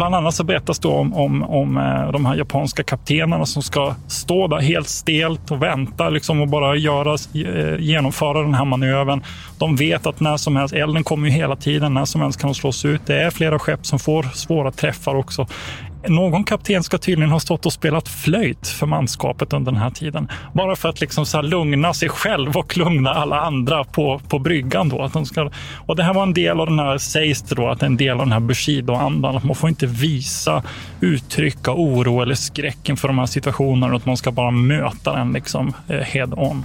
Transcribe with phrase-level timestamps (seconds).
[0.00, 3.94] Bland annat så berättas då om, om, om eh, de här japanska kaptenerna som ska
[4.08, 9.22] stå där helt stelt och vänta liksom och bara göra, eh, genomföra den här manövern.
[9.58, 12.48] De vet att när som helst, elden kommer ju hela tiden, när som helst kan
[12.48, 13.00] de slås ut.
[13.06, 15.46] Det är flera skepp som får svåra träffar också.
[16.08, 20.28] Någon kapten ska tydligen ha stått och spelat flöjt för manskapet under den här tiden.
[20.52, 24.88] Bara för att liksom så lugna sig själv och lugna alla andra på, på bryggan.
[24.88, 25.02] Då.
[25.02, 25.50] Att de ska,
[25.86, 28.10] och det här var en del av den här, sägs det då, att en del
[28.10, 29.36] av den här Bushido-andan.
[29.36, 30.62] Att man får inte visa,
[31.00, 33.96] uttrycka oro eller skräck inför de här situationerna.
[33.96, 36.64] Att man ska bara möta den liksom eh, head on.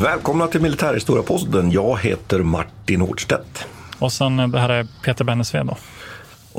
[0.00, 1.70] Välkomna till Militärhistoriepodden.
[1.70, 3.66] Jag heter Martin Hårdstedt.
[3.98, 5.76] Och sen eh, det här är Peter Bennesved då.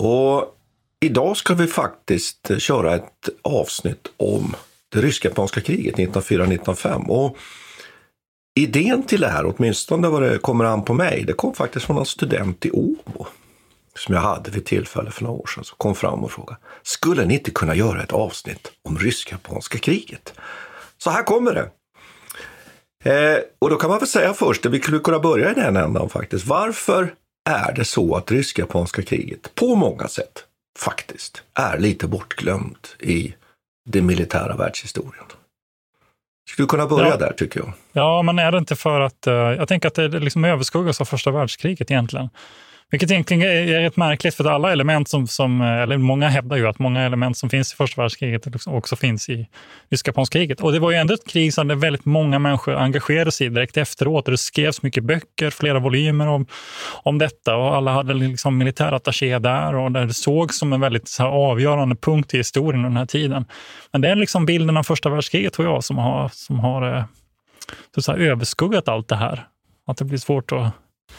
[0.02, 0.56] Och
[1.00, 4.56] idag ska vi faktiskt köra ett avsnitt om
[4.90, 7.08] det rysk-japanska kriget 1904-1905.
[7.08, 7.38] Och
[8.60, 11.98] idén till det här, åtminstone vad det kommer an på mig, det kom faktiskt från
[11.98, 13.26] en student i Åbo
[13.96, 17.26] som jag hade vid tillfälle för några år sedan, som kom fram och frågade skulle
[17.26, 20.34] ni inte kunna göra ett avsnitt om rysk-japanska kriget?
[20.98, 21.70] Så här kommer det.
[23.06, 26.10] Eh, och då kan man väl säga först, vi skulle kunna börja i den ändan
[26.10, 26.46] faktiskt.
[26.46, 27.14] Varför
[27.50, 30.44] är det så att rysk-japanska kriget på många sätt
[30.80, 33.34] faktiskt är lite bortglömt i
[33.90, 35.26] den militära världshistorien?
[36.50, 37.18] Skulle du kunna börja Ja.
[37.18, 37.74] där tycker jag.
[37.92, 39.28] Ja, men är det inte för att...
[39.28, 42.30] eh, jag tänker att det liksom överskuggas av första världskriget egentligen.
[42.92, 46.30] Vilket egentligen är, är rätt märkligt för att alla element som, som, eh, eller många
[46.30, 49.48] hävdar ju att många element som finns i första världskriget också finns i
[49.90, 50.62] rysk-japanska kriget.
[50.62, 53.78] Och det var ju ändå ett krig som väldigt många människor engagerade sig i direkt
[53.78, 54.26] efteråt.
[54.26, 56.46] Det skrevs mycket böcker, flera volymer om,
[57.04, 61.24] om detta och alla hade liksom militärattaché där och det sågs som en väldigt så
[61.24, 63.46] här, avgörande punkt i historien under den här tiden.
[63.92, 67.04] Men det är liksom bilden av första världskriget tror jag som har, som har eh,
[67.96, 69.48] så så här, överskuggat allt det här.
[69.88, 70.74] Att det blir svårt att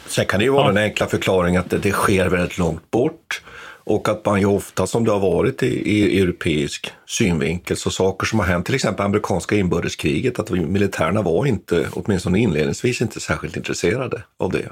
[0.07, 0.73] Sen kan det ju vara Ja.
[0.73, 3.43] den enkla förklaringen att det, det sker väldigt långt bort
[3.85, 8.27] och att man ju ofta, som det har varit i, i europeisk synvinkel, så saker
[8.27, 13.57] som har hänt, till exempel amerikanska inbördeskriget, att militärerna var inte, åtminstone inledningsvis, inte särskilt
[13.57, 14.69] intresserade av det.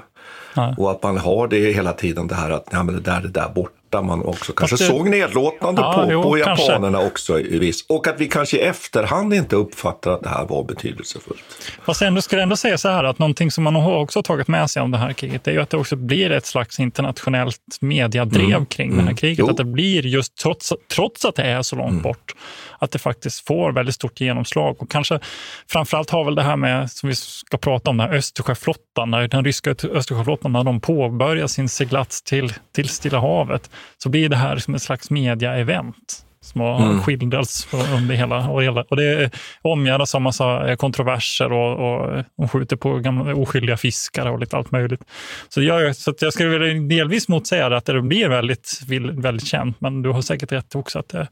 [0.55, 0.75] Nej.
[0.77, 3.27] Och att man har det hela tiden, det här att ja, men det där, det
[3.27, 3.51] där
[3.89, 6.65] borta, man också kanske det- såg nedlåtande Ja, på, jo, på kanske.
[6.65, 7.85] japanerna också i viss.
[7.89, 11.43] Och att vi kanske i efterhand inte uppfattar att det här var betydelsefullt.
[11.85, 14.47] Fast ändå skulle jag ändå säga så här att någonting som man har också tagit
[14.47, 17.77] med sig om det här kriget är ju att det också blir ett slags internationellt
[17.81, 19.39] mediadrev kring det här kriget.
[19.39, 19.47] Mm.
[19.47, 19.51] Jo.
[19.51, 22.35] Att det blir just trots, trots att det är så långt bort,
[22.79, 24.75] att det faktiskt får väldigt stort genomslag.
[24.79, 25.19] Och kanske
[25.67, 29.43] framförallt har väl det här med, som vi ska prata om, den här Östersjöflottan, den
[29.45, 34.57] ryska Östersjöflottan, när de påbörjar sin seglats till, till Stilla havet, så blir det här
[34.57, 37.01] som ett slags media-event som har Mm.
[37.01, 38.83] skildrats under hela och, hela.
[38.89, 39.31] och det är
[39.61, 44.57] omgärdas av massa eh, kontroverser och, och de skjuter på gamla oskyldiga fiskare och lite
[44.57, 45.01] allt möjligt.
[45.49, 48.81] Så jag, så jag skulle delvis motsäga det att det blir väldigt,
[49.11, 51.27] väldigt känt, men du har säkert rätt också att det,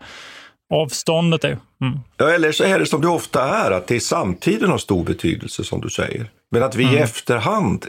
[0.73, 1.57] avståndet är...
[1.81, 1.99] Mm.
[2.17, 5.03] Ja, eller så är det som det ofta är, att det är samtiden har stor
[5.03, 6.25] betydelse som du säger.
[6.51, 7.85] Men att vi i efterhand,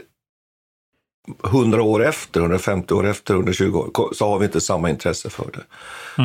[1.43, 5.45] 100 år efter, 150 år efter, 120 år, så har vi inte samma intresse för
[5.53, 5.63] det.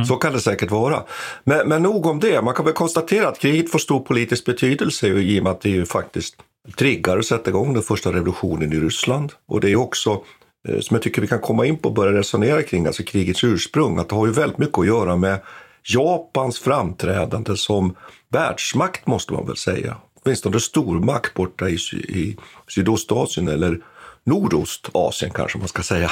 [0.05, 1.03] Så kan det säkert vara.
[1.45, 2.43] Men, men nog om det.
[2.43, 5.69] Man kan väl konstatera att kriget får stor politisk betydelse i och med att det
[5.69, 6.37] ju faktiskt
[6.79, 9.33] triggar och sätter igång den första revolutionen i Ryssland.
[9.47, 10.23] Och det är också
[10.69, 13.45] eh, som jag tycker vi kan komma in på och börja resonera kring, alltså krigets
[13.45, 13.99] ursprung.
[13.99, 15.41] Att det har ju väldigt mycket att göra med
[15.89, 17.97] Japans framträdande som
[18.29, 19.97] världsmakt måste man väl säga.
[20.23, 22.37] Åtminstone stormakt borta i, i
[22.69, 23.81] Sydostasien eller
[24.25, 26.11] Nordostasien kanske man ska säga.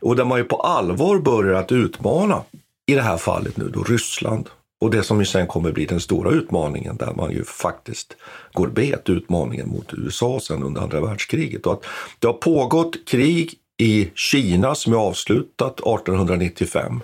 [0.00, 2.42] Och där man ju på allvar börjar att utmana
[2.86, 4.48] i det här fallet nu då Ryssland
[4.80, 8.16] och det som ju sen kommer bli den stora utmaningen där man ju faktiskt
[8.52, 11.66] går bet utmaningen mot USA sen under andra världskriget.
[11.66, 11.84] Och att
[12.18, 17.00] det har pågått krig i Kina som är avslutat 1895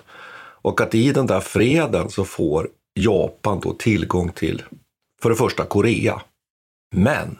[0.63, 4.63] och att i den där freden så får Japan då tillgång till,
[5.21, 6.21] för det första Korea,
[6.95, 7.37] men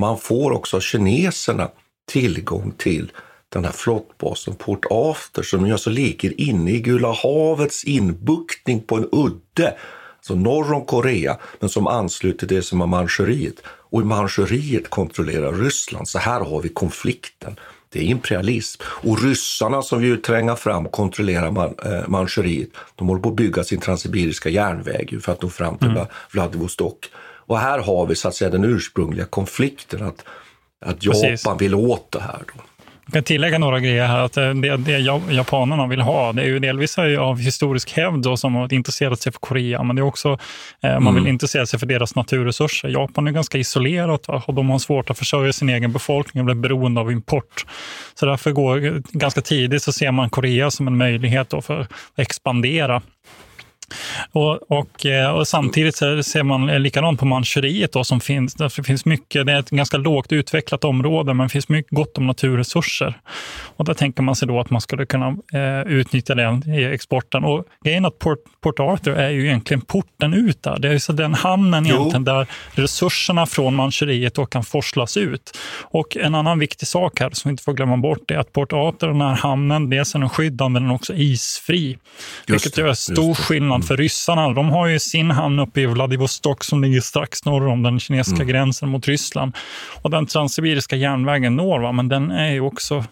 [0.00, 1.70] man får också kineserna
[2.08, 3.12] tillgång till
[3.48, 9.08] den här flottbasen Port Arthur som alltså ligger inne i Gula havets inbuktning på en
[9.12, 9.74] udde,
[10.16, 13.54] alltså norr om Korea, men som ansluter det som är Manchuriet.
[13.66, 17.56] Och i Manchuriet kontrollerar Ryssland, så här har vi konflikten.
[17.90, 18.82] Det är imperialism.
[18.86, 23.64] Och ryssarna som vill tränga fram kontrollerar man, eh, Manchuriet, de håller på att bygga
[23.64, 26.06] sin transsibiriska järnväg för att nå fram till mm.
[26.30, 27.10] Vladivostok.
[27.48, 30.24] Och här har vi så att säga den ursprungliga konflikten, att,
[30.86, 31.46] att Japan Precis.
[31.60, 32.38] vill åt det här.
[32.38, 32.62] Då.
[33.08, 34.20] Jag kan tillägga några grejer här.
[34.20, 34.98] att eh, Det, det
[35.30, 39.32] japanerna vill ha, det är ju delvis av historisk hävd då, som har intresserat sig
[39.32, 40.38] för Korea, men det är också,
[40.82, 41.32] eh, man vill mm.
[41.32, 42.88] intressera sig för deras naturresurser.
[42.88, 46.54] Japan är ganska isolerat och de har svårt att försörja sin egen befolkning och blir
[46.54, 47.66] beroende av import.
[48.14, 53.02] Så därför går ganska tidigt så ser man Korea som en möjlighet för att expandera.
[54.32, 58.54] Och, och, eh, och, samtidigt ser man likadant på Manchuriet då, som finns.
[58.54, 62.18] Det finns mycket, det är ett ganska lågt utvecklat område, men det finns mycket gott
[62.18, 63.20] om naturresurser.
[63.76, 67.44] Och där tänker man sig då att man skulle kunna eh, utnyttja den i exporten.
[67.44, 70.78] Och grejen att Port, Port Arthur är ju egentligen porten ut där.
[70.78, 75.58] Det är så den hamnen egentligen där resurserna från Manchuriet då kan forslas ut.
[75.82, 78.72] Och en annan viktig sak här som vi inte får glömma bort är att Port
[78.72, 81.98] Arthur, den här hamnen, dels är den skyddande men också isfri.
[82.46, 83.88] Just vilket gör stor skillnad Ryssland.
[83.88, 87.82] För ryssarna, de har ju sin hamn uppe i Vladivostok som ligger strax norr om
[87.82, 88.48] den kinesiska mm.
[88.48, 89.56] gränsen mot Ryssland.
[90.02, 91.92] Och den transsibiriska järnvägen når, va?
[91.92, 93.04] men den är ju också,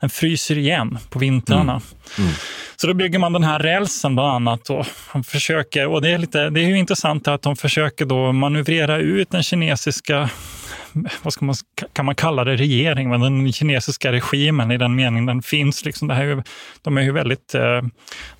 [0.00, 1.72] den fryser igen på vintrarna.
[1.72, 1.82] Mm.
[2.18, 2.32] Mm.
[2.76, 4.70] Så då bygger man den här rälsen bland annat.
[4.70, 8.32] Och de försöker, och det är, lite, det är ju intressant att de försöker då
[8.32, 10.30] manövrera ut den kinesiska
[11.22, 11.54] vad ska man,
[11.92, 15.84] kan man kalla det, regering, men den kinesiska regimen i den meningen den finns.
[15.84, 16.44] Liksom, det här,
[16.82, 17.82] de är ju väldigt eh,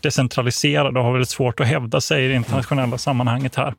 [0.00, 3.74] decentraliserade och har väldigt svårt att hävda sig i det internationella sammanhanget här.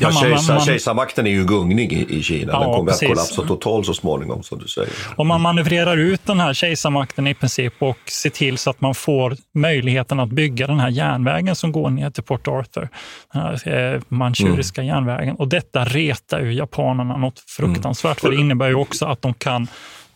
[0.00, 2.52] Ja, kejsar, kejsarmakten är ju gungning i, i Kina.
[2.52, 3.02] Ja, den kommer precis.
[3.02, 4.90] att kollapsa totalt så småningom, som du säger.
[5.16, 8.94] Och man manövrerar ut den här kejsarmakten i princip och ser till så att man
[8.94, 12.88] får möjligheten att bygga den här järnvägen som går ner till Port Arthur.
[13.32, 14.94] Den här eh, manchuriska mm.
[14.94, 15.36] järnvägen.
[15.36, 18.30] Och detta retar ju japanerna något fruktansvärt, mm.
[18.30, 19.68] för det innebär ju också att de kan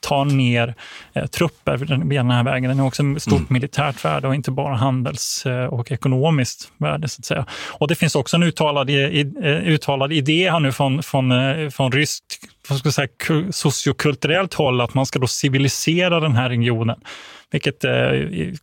[0.05, 0.75] ta ner
[1.13, 2.69] eh, trupper via den här vägen.
[2.69, 3.47] Den har också stort mm.
[3.49, 7.09] militärt värde och inte bara handels eh, och ekonomiskt värde.
[7.09, 7.47] så att säga.
[7.71, 11.71] Och Det finns också en uttalad, i, eh, uttalad idé här nu från, från, eh,
[11.71, 12.39] från ryskt
[12.93, 13.09] säga,
[13.51, 17.01] sociokulturellt håll att man ska då civilisera den här regionen.
[17.51, 17.93] Vilket eh,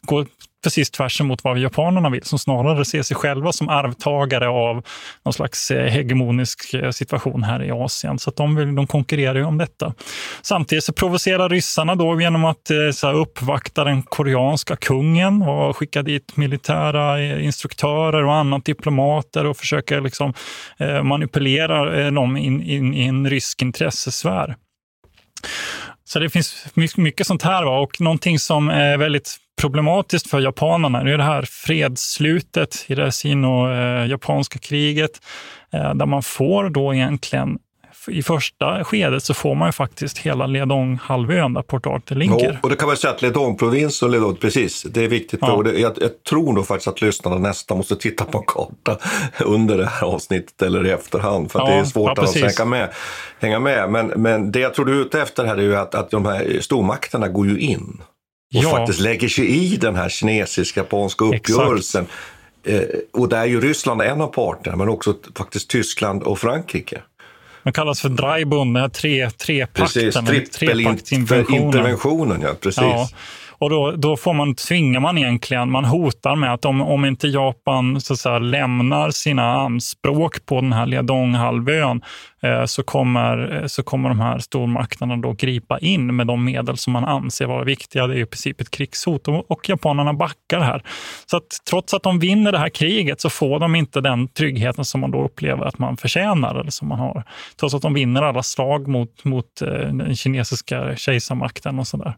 [0.02, 0.26] går
[0.64, 4.84] precis tvärs emot vad japanerna vill, som snarare ser sig själva som arvtagare av
[5.26, 8.20] någon slags eh, hegemonisk eh, situation här i Asien.
[8.20, 9.94] Så att de, vill, de konkurrerar ju om detta.
[10.42, 15.78] Samtidigt så provocerar ryssarna då genom att eh, så här, uppvakta den koreanska kungen och
[15.78, 20.34] skicka dit militära instruktörer och annat diplomater och försöka liksom,
[21.04, 23.62] manipulera dem in, in i en rysk
[23.92, 24.56] intressesfär.
[26.04, 26.68] Så det finns
[26.98, 27.64] mycket sånt här.
[27.64, 27.80] Va?
[27.80, 34.58] Och någonting som är väldigt problematiskt för japanerna är det här fredsslutet i det sino-japanska
[34.58, 35.12] eh, kriget,
[35.74, 37.58] eh, där man får då egentligen
[38.08, 42.52] i första skedet så får man ju faktiskt hela Ledong-halvön där Port Arthur ligger.
[42.52, 45.40] Ja, och det kan man säga att Ledong-provinsen och Ledong, precis, det är viktigt.
[45.42, 45.62] Ja.
[45.64, 48.98] Det, jag, jag, tror nog faktiskt att lyssnarna nästan måste titta på en karta
[49.46, 52.66] under det här avsnittet eller i efterhand för ja, det är svårt ja, att hänga
[52.66, 52.90] med.
[53.40, 53.90] Hänga med.
[53.90, 56.26] Men, men det jag tror du är ute efter här är ju att, att de
[56.26, 58.02] här stormakterna går ju in
[58.56, 58.70] och ja.
[58.70, 62.08] faktiskt lägger sig i den här kinesisk-japanska uppgörelsen.
[62.64, 62.82] Eh,
[63.12, 67.02] och där är ju Ryssland en av parterna, men också faktiskt Tyskland och Frankrike.
[67.64, 69.86] Den kallas för Dreibund, tre, trepakten.
[69.86, 72.42] Precis, trippelinterventionen.
[72.42, 72.82] Ja, precis.
[72.82, 73.10] Ja.
[73.62, 77.28] Och då, då får man, tvingar man egentligen, man hotar med att om, om inte
[77.28, 82.02] Japan så att säga, lämnar sina anspråk på den här Liadonghalvön
[82.44, 86.78] Eh, så kommer, eh, så kommer de här stormakterna då gripa in med de medel
[86.78, 88.08] som man anser vara viktiga.
[88.08, 90.84] Det är i princip ett krigshot och, och japanerna backar här.
[91.26, 94.86] Så att trots att de vinner det här kriget så får de inte den tryggheten
[94.86, 97.24] som man då upplever att man förtjänar eller som man har.
[97.60, 102.14] Trots att de vinner alla slag mot, mot eh, den kinesiska kejsarmakten och sådär.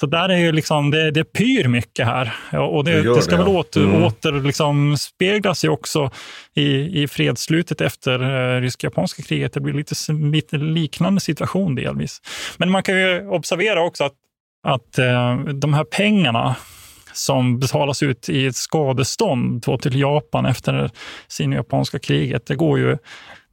[0.00, 3.36] Så där är ju liksom, det, det pyr mycket här och det, det, det ska
[3.36, 4.04] väl åter, mm.
[4.04, 6.10] åter liksom speglas ju också
[6.54, 9.52] i, i fredsslutet efter eh, rysk-japanska kriget.
[9.52, 12.22] Det blir lite, lite liknande situation delvis.
[12.56, 14.14] Men man kan ju observera också att,
[14.62, 16.56] att eh, de här pengarna
[17.12, 20.90] som betalas ut i ett skadestånd till Japan efter
[21.28, 22.98] sino-japanska kriget, det går ju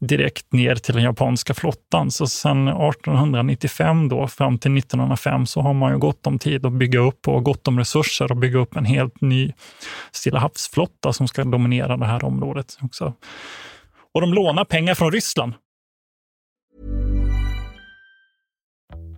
[0.07, 2.11] direkt ner till den japanska flottan.
[2.11, 6.73] Så sedan 1895 då, fram till 1905 så har man ju gott om tid att
[6.73, 9.53] bygga upp och gott om resurser att bygga upp en helt ny
[10.11, 13.13] Stilla havsflotta som ska dominera det här området också.
[14.13, 15.53] Och de lånar pengar från Ryssland.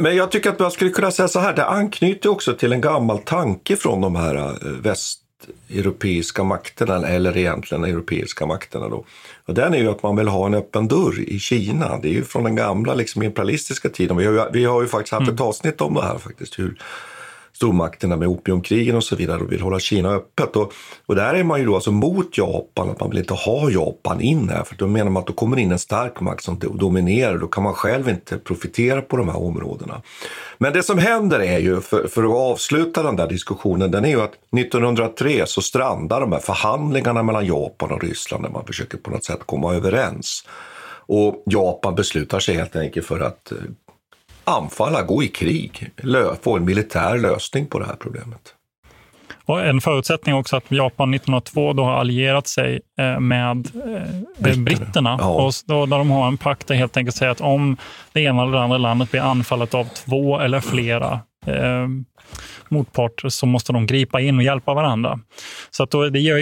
[0.00, 2.80] Men jag tycker att man skulle kunna säga så här, det anknyter också till en
[2.80, 9.04] gammal tanke från de här eh, västeuropeiska makterna, eller egentligen europeiska makterna då.
[9.46, 11.98] Och den är ju att man vill ha en öppen dörr i Kina.
[12.02, 14.16] Det är ju från den gamla liksom, imperialistiska tiden.
[14.16, 16.78] Vi har ju, vi har ju faktiskt haft ett avsnitt om det här faktiskt, hur
[17.56, 20.56] stormakterna med opiumkrigen och så vidare och vill hålla Kina öppet.
[20.56, 20.72] Och,
[21.06, 24.20] och där är man ju då alltså mot Japan, att man vill inte ha Japan
[24.20, 27.38] in här, för då menar man att då kommer in en stark makt som dominerar,
[27.38, 30.02] då kan man själv inte profitera på de här områdena.
[30.58, 34.08] Men det som händer är ju, för, för att avsluta den där diskussionen, den är
[34.08, 38.98] ju att 1903 så strandar de här förhandlingarna mellan Japan och Ryssland där man försöker
[38.98, 40.44] på något sätt komma överens.
[41.08, 43.58] Och Japan beslutar sig helt enkelt för att eh,
[44.46, 45.90] anfalla, gå i krig,
[46.42, 48.54] få en militär lösning på det här problemet.
[49.44, 53.62] Och en förutsättning också att Japan 1902 då har allierat sig eh, med
[54.38, 55.28] Britterna, britterna ja.
[55.28, 57.76] och då, där de har en pakt där helt enkelt säger att om
[58.12, 61.88] det ena eller andra landet blir anfallet av två eller flera eh,
[62.68, 65.20] motparter så måste de gripa in och hjälpa varandra.
[65.70, 66.38] Så att då, det gör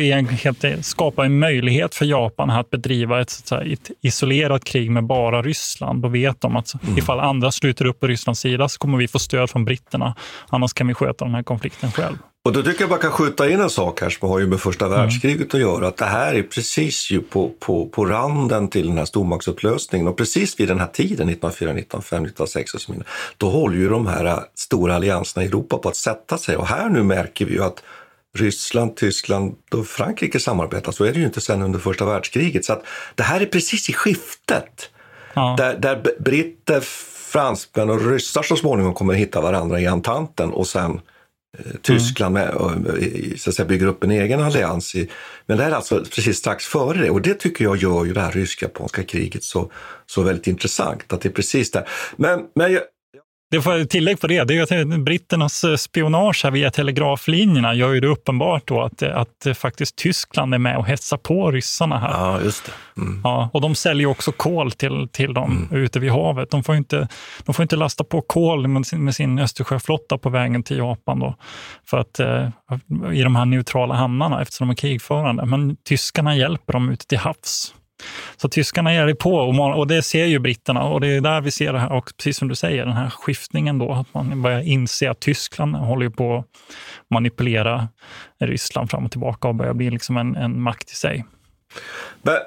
[0.82, 5.42] skapar en möjlighet för Japan att bedriva ett, så här, ett isolerat krig med bara
[5.42, 6.02] Ryssland.
[6.02, 6.98] Då vet de att mm.
[6.98, 10.14] ifall andra sluter upp på Rysslands sida så kommer vi få stöd från britterna.
[10.48, 12.16] Annars kan vi sköta den här konflikten själv.
[12.44, 14.60] Och då tycker jag man kan skjuta in en sak här som har ju med
[14.60, 14.98] första mm.
[14.98, 15.88] världskriget att göra.
[15.88, 20.16] Att det här är precis ju på, på, på randen till den här stormaktsupplösningen och
[20.16, 24.06] precis vid den här tiden, 1904, 1905, 1906 och så vidare, då håller ju de
[24.06, 26.56] här stora allianserna i Europa på att sätta sig.
[26.56, 27.82] Och här nu märker vi ju att
[28.36, 30.92] Ryssland, Tyskland och Frankrike samarbetar.
[30.92, 32.64] Så är det ju inte sen under första världskriget.
[32.64, 32.84] Så att
[33.14, 34.90] det här är precis i skiftet.
[35.34, 35.54] Ja.
[35.58, 36.80] Där, där britter,
[37.32, 41.00] fransmän och ryssar så småningom kommer att hitta varandra i entanten och sen
[41.58, 44.94] Eh, Tyskland med, och, eh, så att säga, bygger upp en egen allians.
[44.94, 45.08] I,
[45.46, 48.12] men det här är alltså precis strax före det och det tycker jag gör ju
[48.12, 49.72] det här rysk-japanska kriget så,
[50.06, 51.12] så väldigt intressant.
[51.12, 51.88] Att det är precis där.
[52.16, 52.78] Men, men
[53.54, 57.92] det får tillägg på det, det är att britternas eh, spionage här via telegraflinjerna gör
[57.92, 62.10] ju det uppenbart då att, att faktiskt Tyskland är med och hetsar på ryssarna här.
[62.10, 63.00] Ja, just det.
[63.00, 63.20] Mm.
[63.24, 65.84] Ja, och de säljer också kol till, till dem mm.
[65.84, 66.50] ute vid havet.
[66.50, 67.08] De får inte,
[67.44, 71.18] de får inte lasta på kol med sin, med sin Östersjöflotta på vägen till Japan
[71.18, 71.34] då,
[71.86, 72.48] för att, eh,
[73.12, 75.46] i de här neutrala hamnarna eftersom de är krigförande.
[75.46, 77.74] Men tyskarna hjälper dem ute till havs.
[78.36, 81.50] Så tyskarna ger det på och, det ser ju britterna och det är där vi
[81.50, 84.60] ser det här, och precis som du säger, den här skiftningen då, att man börjar
[84.60, 86.46] inse att Tyskland håller på att
[87.10, 87.88] manipulera
[88.40, 91.24] Ryssland fram och tillbaka och börjar bli liksom en, en makt i sig.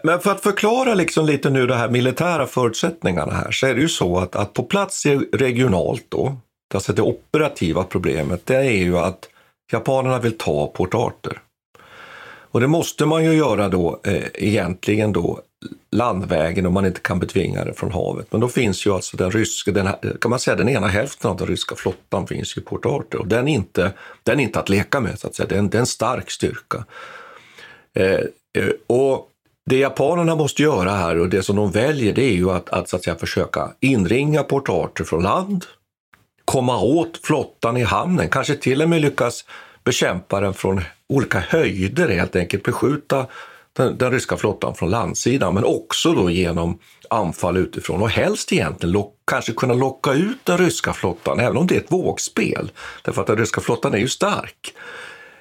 [0.04, 3.82] Men för att förklara liksom lite nu de här militära förutsättningarna här så är det
[3.82, 6.36] ju så att, att på plats regionalt då,
[6.74, 9.30] alltså det operativa problemet, det är ju att
[9.72, 11.42] japanerna vill ta Port Arthur.
[12.58, 15.42] Och det måste man ju göra då eh, egentligen då
[15.92, 18.28] landvägen om man inte kan betvinga det från havet.
[18.32, 19.90] Men då finns ju alltså den ryska, den
[20.22, 23.28] kan man säga den ena hälften av den ryska flottan finns i Port Arthur och
[23.28, 25.70] den är inte, den är inte att leka med så att säga, det är en,
[25.70, 26.86] det är en stark styrka.
[27.96, 28.12] Eh,
[28.58, 29.30] eh, och
[29.70, 32.90] det japanerna måste göra här och det som de väljer det är ju att, att,
[32.90, 35.66] så att säga, försöka inringa Port Arthur från land
[36.46, 39.46] komma åt flottan i hamnen, kanske till och med lyckas
[39.88, 43.26] bekämpa den från olika höjder helt enkelt, beskjuta
[43.74, 46.80] den, den ryska flottan från landsidan, men också då genom
[47.10, 51.68] anfall utifrån och helst egentligen lock, kanske kunna locka ut den ryska flottan, även om
[51.68, 52.72] det är ett vågspel.
[53.04, 54.74] Därför att den ryska flottan är ju stark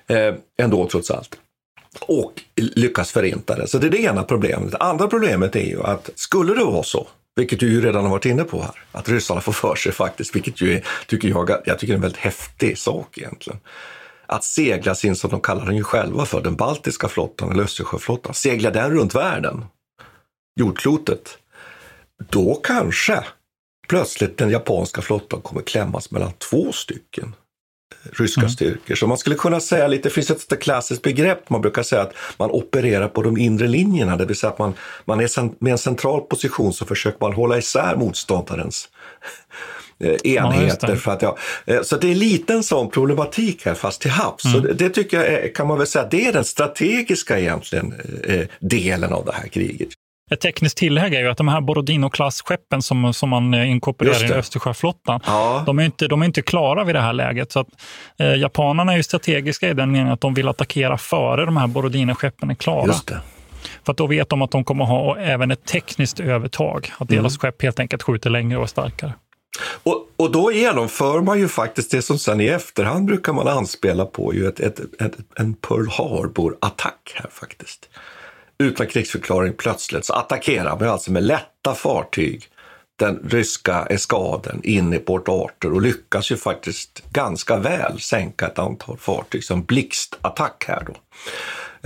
[0.06, 1.38] eh, ändå trots allt.
[2.00, 3.68] Och lyckas förinta den.
[3.68, 4.70] Så det är det ena problemet.
[4.70, 8.10] Det andra problemet är ju att skulle det vara så, vilket du ju redan har
[8.10, 11.50] varit inne på här, att ryssarna får för sig faktiskt, vilket ju är, tycker jag,
[11.64, 13.60] jag tycker är en väldigt häftig sak egentligen
[14.26, 18.35] att segla sin, som de kallar den ju själva för, den baltiska flottan eller Östersjöflottan,
[18.35, 19.64] segla den runt världen,
[20.61, 21.38] jordklotet,
[22.30, 23.25] då kanske
[23.88, 27.35] plötsligt den japanska flottan kommer klämmas mellan två stycken
[28.12, 28.50] ryska mm.
[28.50, 28.95] styrkor.
[28.95, 32.12] Så man skulle kunna säga lite, det finns ett klassiskt begrepp, man brukar säga att
[32.37, 35.78] man opererar på de inre linjerna, det vill säga att man, man är med en
[35.78, 38.88] central position så försöker man hålla isär motståndarens
[40.24, 40.88] enheter.
[40.88, 41.36] Ja, för att, ja.
[41.64, 44.44] Eh, så det är lite en sån problematik här fast till havs.
[44.44, 44.62] Mm.
[44.62, 49.12] Så det tycker jag kan man väl säga, det är den strategiska egentligen eh, delen
[49.12, 49.88] av det här kriget.
[50.30, 55.20] Ett tekniskt tillägg är ju att de här Borodino-klasskeppen som, som man inkorporerar i Östersjöflottan,
[55.26, 55.62] ja.
[55.66, 57.52] de, är inte, de är inte klara vid det här läget.
[57.52, 57.68] Så att,
[58.18, 61.66] eh, japanerna är ju strategiska i den meningen att de vill attackera före de här
[61.66, 62.94] Borodino-skeppen är klara.
[63.86, 66.92] För då vet de att de kommer ha även ett tekniskt övertag.
[66.98, 67.30] Att deras mm.
[67.30, 69.12] skepp helt enkelt skjuter längre och är starkare.
[69.60, 74.06] Och, och då genomför man ju faktiskt det som sen i efterhand brukar man anspela
[74.06, 77.88] på, ju ett, ett, ett en Pearl Harbor-attack här faktiskt.
[78.58, 82.48] Utan krigsförklaring plötsligt så attackerar man alltså med lätta fartyg
[82.96, 88.58] den ryska eskaden in i Port Arthur och lyckas ju faktiskt ganska väl sänka ett
[88.58, 90.94] antal fartyg som blixtattack här då.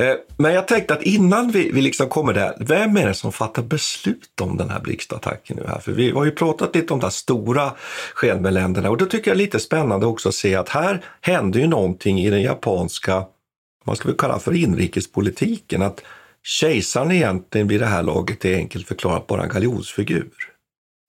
[0.02, 3.32] Eh, men jag tänkte att innan vi, vi liksom kommer där, vem är det som
[3.32, 5.80] fattar beslut om den här blixtattacken nu här?
[5.80, 7.72] För vi har ju pratat lite om de stora
[8.14, 11.60] skenbeländerna och då tycker jag det är lite spännande också att se att här händer
[11.60, 13.24] ju någonting i den japanska,
[13.84, 16.00] vad ska vi kalla för inrikespolitiken, att
[16.42, 20.49] kejsaren egentligen vid det här laget är enkelt förklarat bara en galjonsfigur.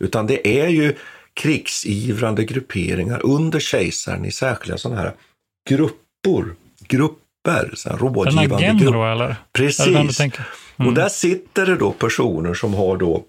[0.01, 0.95] Utan det är ju
[1.33, 5.13] krigsivrande grupperingar under kejsaren i särskilda sådana här
[5.69, 6.55] grupper,
[6.87, 9.35] grupp grupper, så rådgivande Den här Genro, eller?
[9.53, 9.87] Precis.
[9.87, 10.87] Mm.
[10.87, 13.23] Och där sitter det då personer som har då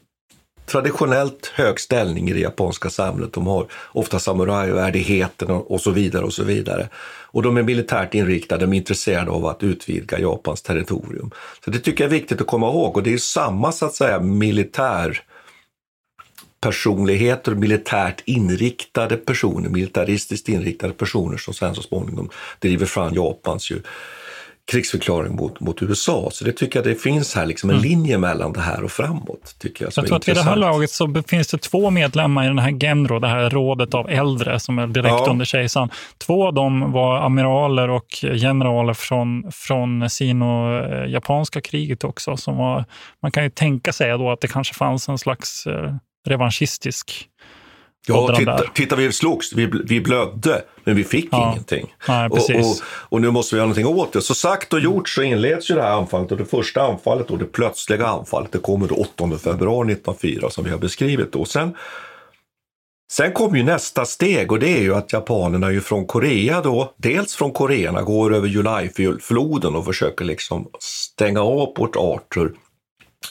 [0.66, 3.32] traditionellt hög ställning i det japanska samhället.
[3.32, 6.88] De har ofta samurajvärdigheten och så vidare och så vidare.
[7.24, 11.30] Och de är militärt inriktade, de är intresserade av att utvidga Japans territorium.
[11.64, 13.94] Så det tycker jag är viktigt att komma ihåg och det är samma så att
[13.94, 15.22] säga militär
[16.62, 23.82] personligheter, militärt inriktade personer, militaristiskt inriktade personer som sen så småningom driver fram Japans ju
[24.70, 26.28] krigsförklaring mot, mot USA.
[26.32, 27.88] Så det tycker jag det finns här liksom en mm.
[27.88, 29.54] linje mellan det här och framåt.
[29.58, 32.46] Tycker jag, jag tror att vid det här laget så finns det två medlemmar i
[32.46, 35.26] den här Genro, det här rådet av äldre som är direkt ja.
[35.30, 35.90] under kejsaren.
[36.18, 42.36] Två av dem var amiraler och generaler från, från sino-japanska kriget också.
[42.36, 42.84] Som var,
[43.22, 45.94] man kan ju tänka sig då att det kanske fanns en slags eh,
[46.26, 47.28] revanschistisk
[48.06, 51.52] Ja, titta, titta, vi slogs, vi, vi blödde, men vi fick ja.
[51.52, 51.94] ingenting.
[52.08, 54.22] Nej, och, och, och, nu måste vi göra någonting åt det.
[54.22, 57.38] Så sagt och gjort så inleds ju det här anfallet och det första anfallet och
[57.38, 61.44] det plötsliga anfallet, det kommer då 8 februari 1904 som vi har beskrivit då.
[61.44, 61.76] Sen,
[63.12, 66.94] sen kommer ju nästa steg och det är ju att japanerna ju från Korea då,
[66.96, 72.52] dels från koreerna går över Julai-floden och försöker liksom stänga av Port Arthur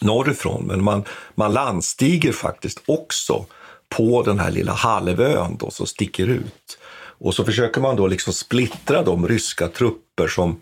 [0.01, 1.03] norrifrån, men man,
[1.35, 3.45] man landstiger faktiskt också
[3.89, 6.77] på den här lilla halvön då, som sticker ut.
[7.21, 10.61] Och så försöker man då liksom splittra de ryska trupper som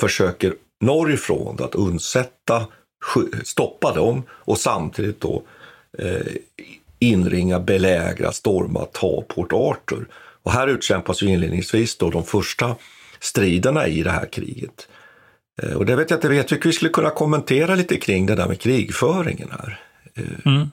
[0.00, 2.66] försöker norrifrån att undsätta,
[3.44, 5.42] stoppa dem och samtidigt då
[5.98, 6.32] eh,
[6.98, 10.08] inringa, belägra, storma, ta Port Arthur.
[10.42, 12.76] Och här utkämpas ju inledningsvis då de första
[13.20, 14.88] striderna i det här kriget.
[15.62, 18.34] Eh, och det vet jag inte, jag tycker vi skulle kunna kommentera lite kring det
[18.34, 19.80] där med krigföringen här.
[20.14, 20.70] Eh, mm.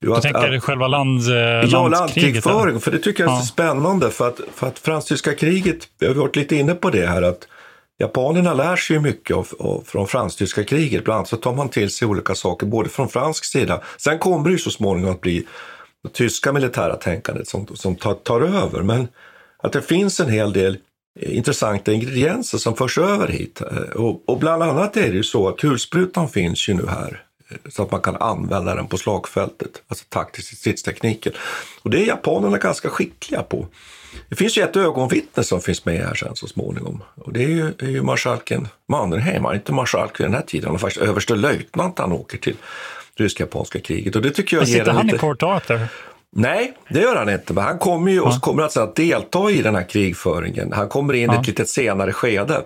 [0.00, 1.36] Du att, tänker att, själva land, eh,
[1.70, 3.42] Ja, landkrigföring, för det tycker jag är ja.
[3.42, 4.10] spännande.
[4.10, 7.48] För att, för att fransk-tyska kriget, vi har varit lite inne på det här, att
[7.98, 11.04] japanerna lär sig mycket av, av, från fransk-tyska kriget.
[11.04, 14.44] Bland annat så tar man till sig olika saker, både från fransk sida, sen kommer
[14.44, 15.46] det ju så småningom att bli
[16.02, 18.82] det tyska militära tänkandet som, som tar, tar över.
[18.82, 19.08] Men
[19.62, 20.78] att det finns en hel del
[21.18, 23.60] intressanta ingredienser som förs över hit.
[23.94, 27.24] Och, och bland annat är det ju så att kulsprutan finns ju nu här
[27.68, 31.32] så att man kan använda den på slagfältet, alltså taktisk stridstekniken.
[31.82, 33.66] Och det är japanerna ganska skickliga på.
[34.28, 37.02] Det finns ju ett ögonvittne som finns med här sen så småningom.
[37.14, 40.42] Och det är ju, är ju marskalken Mannerheim, han är inte marskalk vid den här
[40.42, 42.56] tiden, han är faktiskt överste löjtnant han åker till
[43.14, 44.16] rysk-japanska kriget.
[44.16, 45.88] Och det tycker jag Men sitter han i Port Arthur?
[46.36, 47.52] Nej, det gör han inte.
[47.52, 48.38] Men han kommer ju och Ja.
[48.40, 50.72] kommer alltså att delta i den här krigföringen.
[50.72, 51.40] Han kommer in i Ja.
[51.40, 52.62] ett lite senare skede.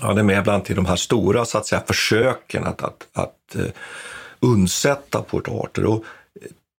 [0.00, 3.06] Han är med bland annat i de här stora så att säga, försöken att, att,
[3.12, 3.64] att uh,
[4.40, 5.84] undsätta Port Arthur.
[5.86, 6.02] Och eh,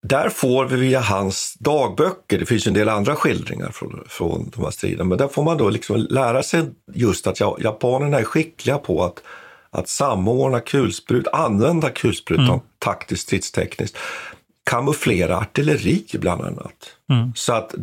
[0.07, 4.63] där får vi via hans dagböcker, det finns en del andra skildringar från, från de
[4.63, 8.23] här striderna, men där får man då liksom lära sig just att ja, japanerna är
[8.23, 9.23] skickliga på att,
[9.69, 12.59] att samordna kulsprut, använda kulsprutan Mm.
[12.79, 13.97] taktiskt stridstekniskt,
[14.67, 16.97] kamouflera artilleri bland annat.
[17.09, 17.31] Mm.
[17.35, 17.75] Så att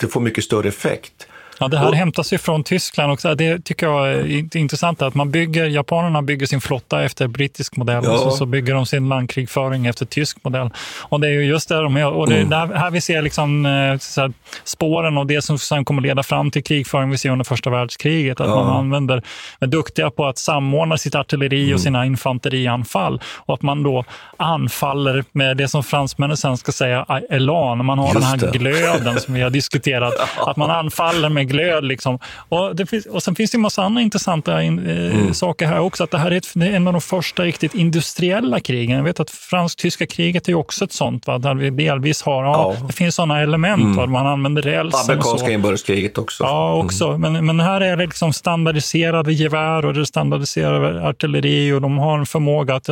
[0.00, 1.26] det får mycket större effekt.
[1.60, 3.34] Ja, det här Och- hämtas ju från Tyskland också.
[3.34, 5.02] Det tycker jag är int- intressant.
[5.02, 8.12] Att man bygger, japanerna bygger sin flotta efter brittisk modell Ja.
[8.12, 10.70] och så, så bygger de sin landkrigföring efter tysk modell.
[11.00, 12.10] Och det är ju just det de gör.
[12.12, 12.50] Och det är Mm.
[12.68, 14.32] där, här vi ser liksom, eh, så här,
[14.64, 18.40] spåren och det som sen kommer leda fram till krigföring vi ser under första världskriget.
[18.40, 18.54] Att Ja.
[18.64, 19.22] man använder,
[19.60, 21.74] är duktiga på att samordna sitt artilleri Mm.
[21.74, 23.20] och sina infanterianfall.
[23.36, 24.04] Och att man då
[24.36, 27.84] anfaller med det som fransmännen sen ska säga elan.
[27.84, 28.58] Man har Just den här det.
[28.58, 30.14] glöden som vi har diskuterat.
[30.46, 31.84] Att man anfaller med glöd.
[31.84, 32.18] Liksom.
[32.48, 35.34] Och, det finns, och sen finns det en massa andra intressanta in, eh, Mm.
[35.34, 36.04] saker här också.
[36.04, 38.96] Att det här är, ett, en av de första riktigt industriella krigen.
[38.96, 41.26] Jag vet att fransk-tyska kriget är också ett sånt.
[41.26, 41.38] Va?
[41.38, 42.86] Där vi delvis har, ja, Ja.
[42.86, 43.82] det finns sådana element.
[43.82, 43.96] Mm.
[43.96, 44.06] Va?
[44.06, 45.12] Man använder rälsen och så.
[45.12, 46.44] Amerikanska inbördeskriget också.
[46.44, 47.18] Ja, också.
[47.18, 52.18] Men, men här är det liksom standardiserade gevär och det standardiserade artilleri och de har
[52.18, 52.88] en förmåga att,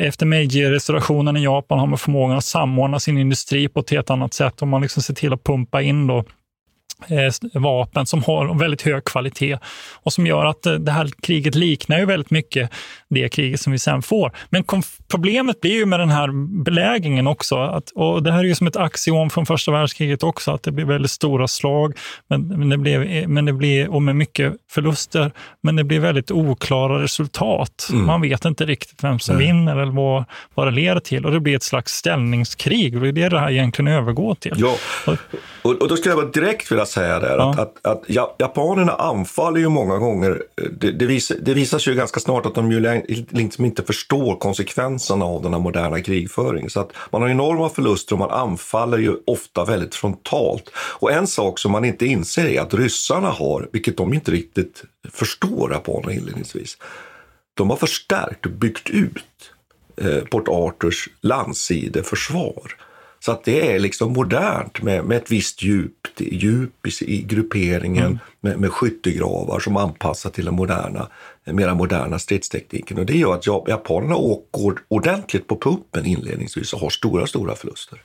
[0.00, 4.34] efter Meiji-restaurationen i Japan, har man förmågan att samordna sin industri på ett helt annat
[4.34, 6.24] sätt och man liksom ser till att pumpa in då
[7.52, 9.58] vapen som har väldigt hög kvalitet
[10.02, 12.70] och som gör att eh, det här kriget liknar ju väldigt mycket
[13.08, 14.32] det kriget som vi sen får.
[14.50, 14.64] Men
[15.08, 16.28] problemet blir ju med den här
[16.62, 20.50] belägringen också, att, och det här är ju som ett axiom från första världskriget också,
[20.50, 24.54] att det blir väldigt stora slag, men, det, blir, men det blir, och med mycket
[24.70, 25.32] förluster,
[25.62, 27.88] men det blir väldigt oklara resultat.
[27.92, 28.06] Mm.
[28.06, 29.46] Man vet inte riktigt vem som Nej.
[29.46, 33.08] vinner eller vad, vad det leder till och det blir ett slags ställningskrig och det
[33.08, 34.54] är det det här egentligen övergår till.
[34.56, 34.76] Ja,
[35.62, 37.50] och, och då skulle jag bara direkt vilja säga där Ja.
[37.50, 40.42] att, att, att ja, japanerna anfaller ju många gånger.
[40.78, 44.36] Det, det, visar, det visar sig ju ganska snart att de ju liksom inte förstår
[44.36, 46.70] konsekvenserna av den här moderna krigföringen.
[46.70, 50.70] Så att man har enorma förluster och man anfaller ju ofta väldigt frontalt.
[50.76, 54.82] Och en sak som man inte inser är att ryssarna har, vilket de inte riktigt
[55.12, 56.78] förstår japanerna inledningsvis,
[57.54, 59.24] de har förstärkt och byggt ut
[59.96, 62.87] eh, Port Arthurs landsideförsvar.
[63.20, 68.18] Så att det är liksom modernt med, med ett visst djup, djup i, i grupperingen
[68.40, 71.08] med, med skyttegravar som anpassar till den moderna,
[71.44, 72.98] mera moderna stridstekniken.
[72.98, 77.54] Och det gör att ja- japanerna åker ordentligt på pumpen inledningsvis och har stora, stora
[77.54, 78.02] förluster.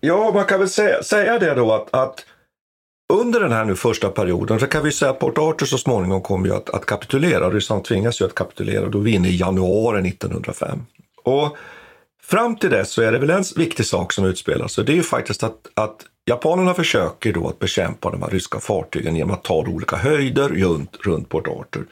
[0.00, 2.24] Ja, man kan väl säga, säga det då att, att
[3.12, 6.22] under den här nu första perioden så kan vi säga att Port Arthur så småningom
[6.22, 7.50] kommer ju att, att kapitulera.
[7.50, 8.88] Ryssland tvingas ju att kapitulera.
[8.88, 10.78] Då är vi inne i januari 1905.
[11.24, 11.56] Och
[12.24, 14.84] fram till dess så är det väl en viktig sak som utspelar sig.
[14.84, 19.16] Det är ju faktiskt att, att japanerna försöker då att bekämpa de här ryska fartygen
[19.16, 21.86] genom att ta olika höjder runt, runt Port Arthur.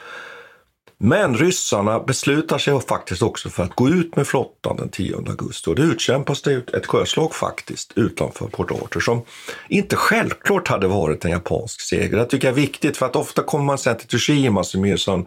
[1.03, 5.71] Men ryssarna beslutar sig faktiskt också för att gå ut med flottan den 10 augusti
[5.71, 9.23] och det utkämpas det ett sjöslag faktiskt utanför Port Arthur som
[9.69, 12.17] inte självklart hade varit en japansk seger.
[12.17, 14.93] Det tycker jag är viktigt för att ofta kommer man sen till Tsushima som är
[14.93, 15.27] en sån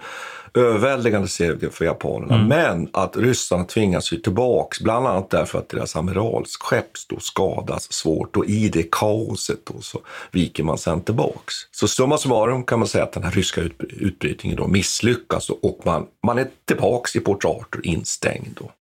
[0.53, 2.35] överväldigande seger för japanerna.
[2.35, 2.47] Mm.
[2.47, 8.37] Men att ryssarna tvingas ju tillbaks, bland annat därför att deras amiralsskepp då skadas svårt
[8.37, 9.99] och i det kaoset då så
[10.31, 11.53] viker man sen tillbaks.
[11.71, 15.81] Så summa summarum kan man säga att den här ryska ut- utbrytningen då misslyckas och
[15.85, 18.71] man, man är tillbaks i Port Arthur instängd då.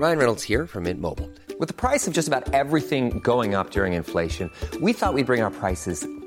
[0.00, 1.28] Ryan Reynolds here from Mint Mobile.
[1.60, 5.44] With the price of just about everything going up during inflation, we thought we'd bring
[5.44, 6.04] our prices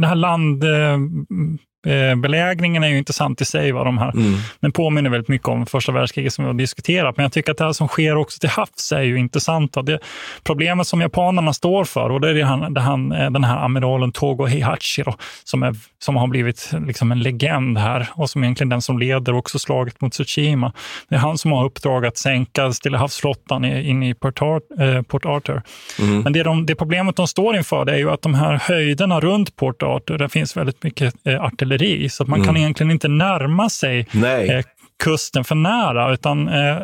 [0.00, 0.64] den här land...
[0.64, 0.98] Eh,
[1.86, 3.72] landbelägringen är ju intressant i sig.
[3.72, 4.10] Vad de här.
[4.10, 4.38] Mm.
[4.60, 7.16] Den påminner väldigt mycket om första världskriget som vi har diskuterat.
[7.16, 9.76] Men jag tycker att det här som sker också till havs är ju intressant.
[9.86, 9.98] Det
[10.42, 13.64] problemet som japanerna står för, och det är det han, det han, eh, den här
[13.64, 15.14] amiralen Togo Heihachi då,
[15.44, 19.34] som, är, som har blivit liksom en legend här och som egentligen den som leder
[19.34, 20.72] också slaget mot Tsushima.
[21.08, 25.26] Det är han som har uppdrag att sänka Stilla havsflottan in i Port, eh, Port
[25.26, 25.62] Arthur.
[25.98, 26.20] Mm.
[26.20, 29.20] Men det, de, det problemet de står inför det är ju att de här höjderna
[29.20, 32.46] runt Port Arthur, där finns väldigt mycket eh, artilleri, så man Mm.
[32.46, 34.64] kan egentligen inte närma sig eh,
[35.04, 36.12] kusten för nära.
[36.12, 36.76] Utan, eh,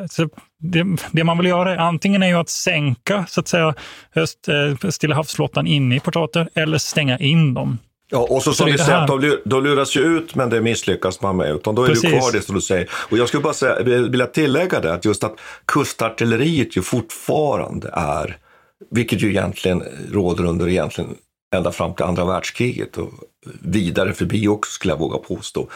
[0.60, 3.74] det, det man vill göra är antingen är ju att sänka så att säga,
[4.14, 7.78] höst, eh, Stilla havsflottan inne i Port Arthur eller stänga in dem.
[8.10, 11.36] Ja, och så som vi säger, de, de luras ju ut men det misslyckas man
[11.36, 11.50] med.
[11.50, 12.10] Utan då är Precis.
[12.10, 12.88] kvar det som du säger.
[13.10, 15.34] Och jag skulle bara säga, vilja tillägga det, att just att
[15.66, 18.36] kustartilleriet ju fortfarande är,
[18.90, 21.10] vilket ju egentligen råder under egentligen
[21.54, 23.10] ända fram till andra världskriget och
[23.60, 25.68] vidare förbi också skulle jag våga påstå,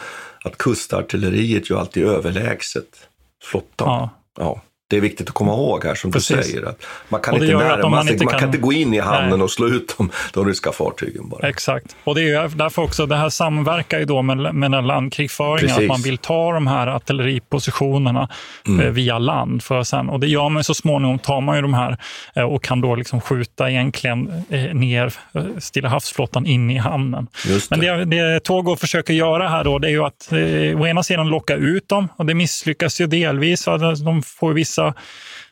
[0.43, 3.07] att kustartilleriet ju alltid är överlägset
[3.43, 3.87] flottan.
[3.87, 4.09] Ja.
[4.37, 4.61] Ja.
[4.89, 6.37] Det är viktigt att komma ihåg här som Precis.
[6.37, 6.63] du säger.
[6.69, 8.93] Att man kan det inte närma man sig, inte man kan kan- inte gå in
[8.93, 9.41] i hamnen Nej.
[9.41, 11.47] och slå ut de, de ryska fartygen bara.
[11.49, 11.95] Exakt.
[12.03, 15.87] Och det är därför också, det här samverkar ju då med, med den landkrigföringen, att
[15.87, 18.29] man vill ta de här artilleripositionerna
[18.67, 18.85] Mm.
[18.85, 19.63] eh, via land.
[19.63, 21.97] För sen, och det gör man ju så småningom, tar man ju de här
[22.35, 25.13] eh, och kan då liksom skjuta egentligen eh, ner
[25.59, 27.27] Stilla havsflottan in i hamnen.
[27.47, 30.87] Just Men det, det Togo försöker göra här då, det är ju att eh, å
[30.87, 33.65] ena sidan locka ut dem och det misslyckas ju delvis.
[34.05, 34.78] De får vissa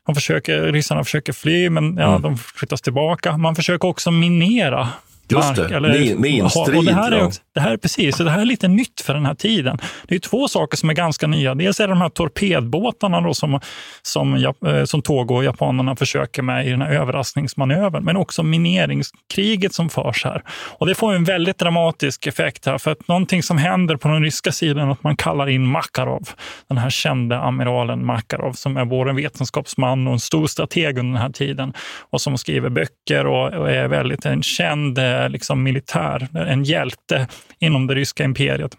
[0.06, 2.22] de försöker, ryssarna försöker fly, men ja, Mm.
[2.22, 3.38] de flyttas tillbaka.
[3.38, 4.88] Man försöker också minera
[5.30, 7.32] Just det, min- minstrid, och det, här är ja.
[7.54, 9.78] det här är precis, det här är lite nytt för den här tiden.
[10.08, 11.56] Det är två saker som är ganska nya.
[11.56, 13.60] Dels är det de här torpedbåtarna då som,
[14.02, 19.74] som, eh, som Togo och japanerna försöker med i den här överraskningsmanövern, men också mineringskriget
[19.74, 20.44] som förs här.
[20.50, 24.24] Och det får en väldigt dramatisk effekt här, för att någonting som händer på den
[24.24, 26.30] ryska sidan är att man kallar in Makarov,
[26.68, 31.14] den här kände amiralen Makarov, som är både en vetenskapsman och en stor strateg under
[31.14, 31.74] den här tiden
[32.10, 37.28] och som skriver böcker och, och är väldigt en känd eh, liksom, militär, en hjälte
[37.60, 38.78] inom det ryska imperiet.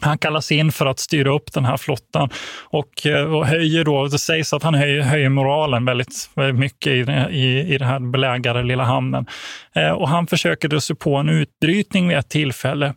[0.00, 2.30] Han kallas in för att styra upp den här flottan
[2.70, 6.92] och, eh, och höjer då, det sägs att han höjer, höjer moralen väldigt, väldigt mycket
[6.92, 9.26] i, den- i, i den här belägrade lilla hamnen.
[9.74, 12.94] Eh, och han försöker då sig på en utbrytning vid ett tillfälle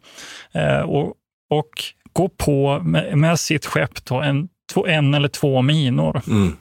[0.54, 1.14] eh, och,
[1.50, 1.70] och
[2.14, 6.22] gå på med, med sitt skepp då en, två, en eller två minor.
[6.28, 6.56] Mm.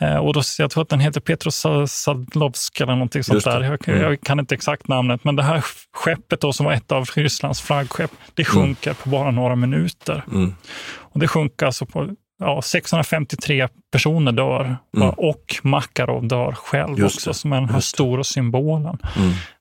[0.00, 1.50] Eh, och då, jag tror att den heter Petro
[1.86, 3.60] Sadlovsk eller någonting sånt där.
[3.62, 4.00] Jag, Mm.
[4.02, 7.60] jag kan inte exakt namnet, men det här skeppet då, som var ett av Rysslands
[7.60, 10.24] flaggskepp, det sjunker på bara några minuter.
[10.32, 10.54] Mm.
[10.98, 15.08] Och det sjunker alltså på ja, 653 personer dör Mm.
[15.10, 18.98] och Makarov dör själv Just också, det, som är den här stora symbolen.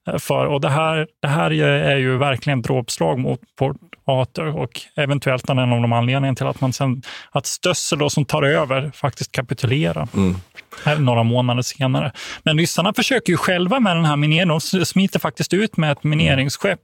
[0.08, 4.82] Eh, För, och det här, det här är ju- verkligen dråpslag mot Port Arthur och
[4.96, 8.92] eventuellt en av de anledningarna till att man sen, att Stössel då som tar över
[8.96, 10.08] faktiskt kapitulerar.
[10.16, 10.36] Mm.
[11.06, 12.12] Några månader senare.
[12.44, 14.48] Men ryssarna försöker ju själva med den här mineringen.
[14.48, 16.80] De smiter faktiskt ut med ett mineringsskepp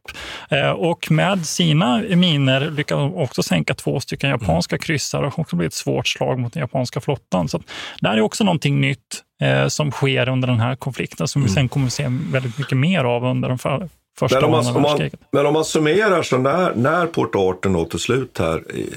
[0.49, 5.55] eh, och med sina miner lyckas de också sänka två stycken japanska kryssare och också
[5.55, 7.49] blir ett svårt slag mot den japanska flottan.
[7.49, 7.62] Så
[8.01, 11.49] det här är också någonting nytt eh, som sker under den här konflikten som vi
[11.49, 14.75] sen kommer att se väldigt mycket mer av under den för, första Men om, man,
[14.75, 18.89] om men om man summerar så när, när Port Arthur då till slut här i,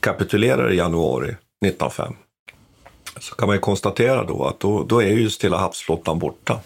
[0.00, 2.14] kapitulerar i januari 1905
[3.20, 6.60] så kan man ju konstatera då att då, då är ju Stilla havsflottan borta.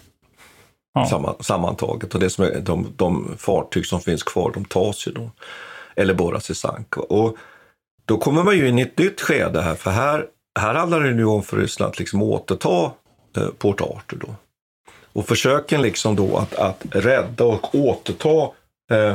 [0.94, 1.06] Ja.
[1.06, 2.14] Samman, sammantaget.
[2.14, 5.30] Och det som är, de, de fartyg som finns kvar, de tas ju då.
[5.96, 6.96] Eller borras i sank.
[6.96, 7.36] Och
[8.04, 10.26] då kommer man ju in i ett nytt skede här, för här,
[10.60, 12.90] här handlar det nu om för Ryssland att liksom återta
[13.36, 14.34] Eh, port Arthur då.
[15.12, 18.50] Och försöken liksom då att, att rädda och återta
[18.90, 19.14] eh,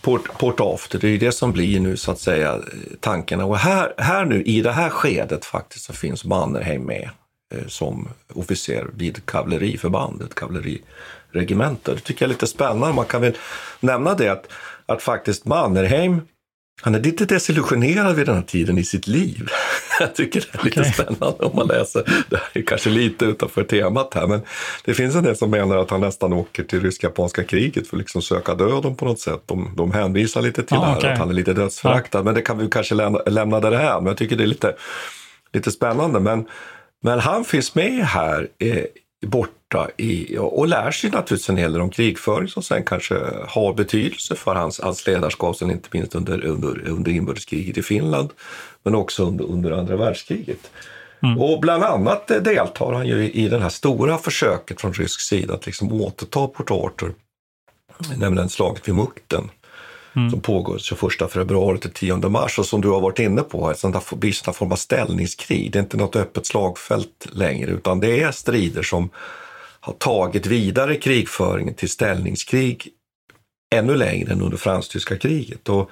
[0.00, 2.60] Port, Port Arthur, det är ju det som blir nu så att säga eh,
[3.00, 3.44] tankarna.
[3.44, 7.10] Och här, här nu i det här skedet faktiskt så finns Mannerheim med
[7.54, 11.94] eh, som officer vid kavalleriförbandet, kavalleriregementet.
[11.94, 12.94] Det tycker jag är lite spännande.
[12.94, 13.36] Man kan väl
[13.80, 14.46] nämna det att,
[14.86, 16.20] att faktiskt Mannerheim
[16.82, 19.48] han är lite desillusionerad vid den här tiden i sitt liv.
[20.00, 20.92] Jag tycker det är lite Okej.
[20.92, 22.02] spännande om man läser.
[22.30, 24.40] Det här är kanske lite utanför temat här, men
[24.84, 27.98] det finns en del som menar att han nästan åker till rysk-japanska kriget för att
[27.98, 29.42] liksom söka döden på något sätt.
[29.46, 31.12] De, de hänvisar lite till Ah, det här, okej.
[31.12, 33.96] att han är lite dödsföraktad, men det kan vi kanske lämna, lämna det här.
[34.00, 34.76] Men jag tycker det är lite,
[35.52, 36.20] lite spännande.
[36.20, 36.46] Men,
[37.02, 38.76] men han finns med här eh,
[39.22, 43.14] borta i, och lär sig naturligtvis en hel del om krigföring som sen kanske
[43.48, 48.30] har betydelse för hans, hans ledarskap, sen inte minst under, under, under inbördeskriget i Finland,
[48.82, 50.70] men också under, under andra världskriget.
[51.22, 51.38] Mm.
[51.38, 55.54] Och bland annat deltar han ju i, i det här stora försöket från rysk sida
[55.54, 57.14] att liksom återta Port Arthur,
[58.16, 59.50] nämligen slaget vid Mukten
[60.16, 60.30] mm.
[60.30, 63.78] som pågår 21 februari till 10 mars och som du har varit inne på, ett
[63.78, 65.72] sånt där, blir sån form av ställningskrig.
[65.72, 69.10] Det är inte något öppet slagfält längre utan det är strider som
[69.80, 72.88] har tagit vidare krigföringen till ställningskrig
[73.74, 75.68] ännu längre än under fransk-tyska kriget.
[75.68, 75.90] Och,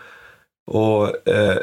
[0.67, 1.57] och, eh,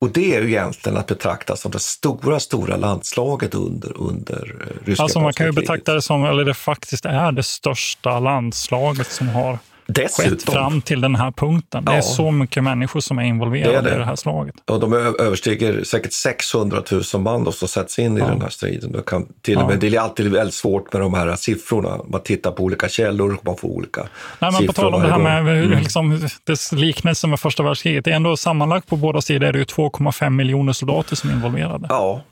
[0.00, 4.86] och det är ju egentligen att betrakta som det stora, stora landslaget under, under eh,
[4.86, 9.10] ryska Alltså man kan ju betrakta det som, eller det faktiskt är det största landslaget
[9.10, 10.30] som har Dessutom.
[10.30, 11.84] skett fram till den här punkten.
[11.84, 13.94] Det är så mycket människor som är involverade det är det.
[13.94, 14.54] i det här slaget.
[14.66, 16.82] Och de överstiger säkert 600
[17.14, 18.26] 000 man som sätts in i ja.
[18.26, 18.92] den här striden.
[18.92, 19.78] Det, kan till och med, ja.
[19.80, 21.98] det är alltid väldigt svårt med de här siffrorna.
[22.08, 25.08] Man tittar på olika källor och man får olika Nej, men På tal om det
[25.08, 25.78] här med mm.
[25.78, 28.04] liksom, dess liknelse med första världskriget.
[28.04, 31.86] Det är ändå sammanlagt på båda sidor är det 2,5 miljoner soldater som är involverade.
[31.90, 32.22] Ja,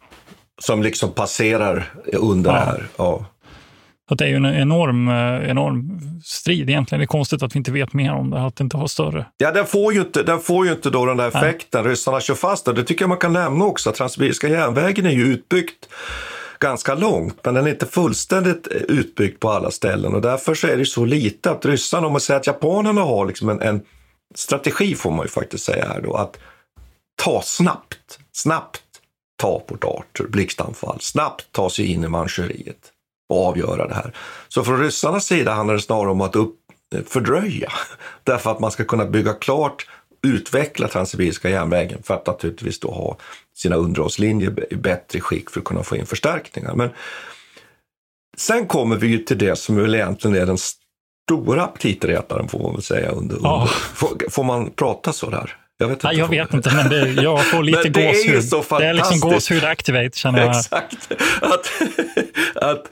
[0.59, 2.57] som liksom passerar under ja.
[2.57, 2.87] här.
[2.97, 3.25] Ja.
[4.09, 7.01] Så det är ju en enorm, eh, enorm strid egentligen.
[7.01, 9.27] Det är konstigt att vi inte vet mer om det, att det inte har större.
[9.37, 11.83] Ja, den får ju inte, den får ju inte då den där effekten.
[11.83, 11.93] Nej.
[11.93, 12.73] Ryssarna kör fast det.
[12.73, 13.93] Det tycker jag man kan nämna också.
[13.93, 15.89] Transsibiriska järnvägen är ju utbyggt
[16.59, 20.67] ganska långt, men den är inte fullständigt eh, utbyggd på alla ställen och därför så
[20.67, 23.81] är det så lite att ryssarna, om man säger att japanerna har liksom en, en
[24.35, 26.39] strategi får man ju faktiskt säga här då, att
[27.23, 28.83] ta snabbt, snabbt
[29.37, 32.93] ta Port Arthur, blixtanfall, snabbt ta sig in i Manchuriet
[33.29, 34.13] och avgöra det här.
[34.49, 36.57] Så från ryssarnas sida handlar det snarare om att upp,
[37.07, 37.73] fördröja,
[38.25, 39.87] därför att man ska kunna bygga klart,
[40.27, 43.17] utveckla Transsibiriska järnvägen för att naturligtvis då ha
[43.55, 46.75] sina underhållslinjer i bättre skick för att kunna få in förstärkningar.
[46.75, 46.91] Men
[48.37, 50.59] sen kommer vi till det som väl egentligen är den
[51.29, 53.11] stora aptitretaren får man väl säga.
[53.11, 53.55] Under, ja.
[53.55, 53.67] under.
[53.75, 55.57] Får, får, man prata så där?
[55.79, 58.37] Jag vet inte, Nej, jag vet inte men det, jag får lite det gåshud.
[58.37, 60.57] Är så det är liksom gåshud activate känner jag.
[60.57, 61.13] Exakt.
[61.41, 61.73] Att,
[62.63, 62.89] att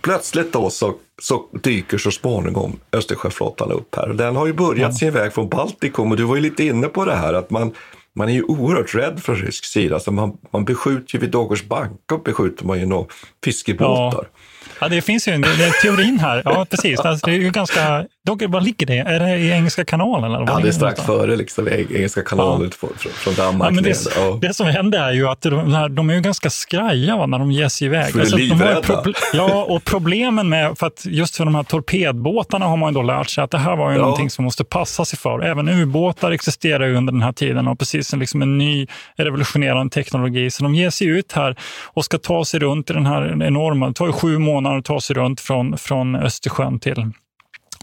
[0.00, 4.08] plötsligt då så, så dyker så småningom Östersjöflottan upp här.
[4.08, 4.92] Den har ju börjat ja.
[4.92, 7.74] sin väg från Baltikum och du var ju lite inne på det här att man,
[8.14, 9.94] man är ju oerhört rädd från rysk sida.
[9.94, 13.06] Alltså man, man beskjuter ju vid Dogers bank och beskjuter man ju några
[13.44, 14.28] fiskebåtar.
[14.32, 14.38] Ja.
[14.80, 16.42] Ja, det finns ju en, det teorin här.
[16.44, 17.00] Ja, precis.
[17.00, 18.06] Alltså, det är ju ganska...
[18.26, 18.98] Dock, var ligger det?
[18.98, 20.32] Är det i Engelska kanalen?
[20.32, 22.88] Eller ja, det är strax före liksom, Engelska kanalen ja.
[22.88, 23.72] från, från Danmark.
[23.76, 24.38] Ja, det, ja.
[24.40, 27.38] det som händer är ju att de, här, de är ju ganska skraja va, när
[27.38, 28.12] de ger sig iväg.
[28.12, 30.78] För alltså, de har ja, och problemen med...
[30.78, 33.58] För att just för de här torpedbåtarna har man ju då lärt sig att det
[33.58, 34.02] här var ju ja.
[34.02, 35.44] någonting som måste passa sig för.
[35.44, 39.94] Även ubåtar existerar ju under den här tiden och precis en, liksom en ny revolutionerande
[39.94, 40.50] teknologi.
[40.50, 43.88] Så de ger sig ut här och ska ta sig runt i den här enorma...
[43.88, 47.12] Det tar ju sju månader att ta sig runt från, från Östersjön till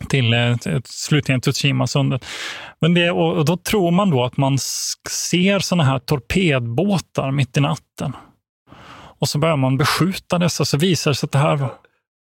[0.10, 2.25] till eh, slutligen Tsushima-sundet.
[2.82, 4.58] Men det, och då tror man då att man
[5.10, 8.15] ser såna här torpedbåtar mitt i natten.
[9.19, 11.67] Och så börjar man beskjuta dessa, så visar det sig att det här...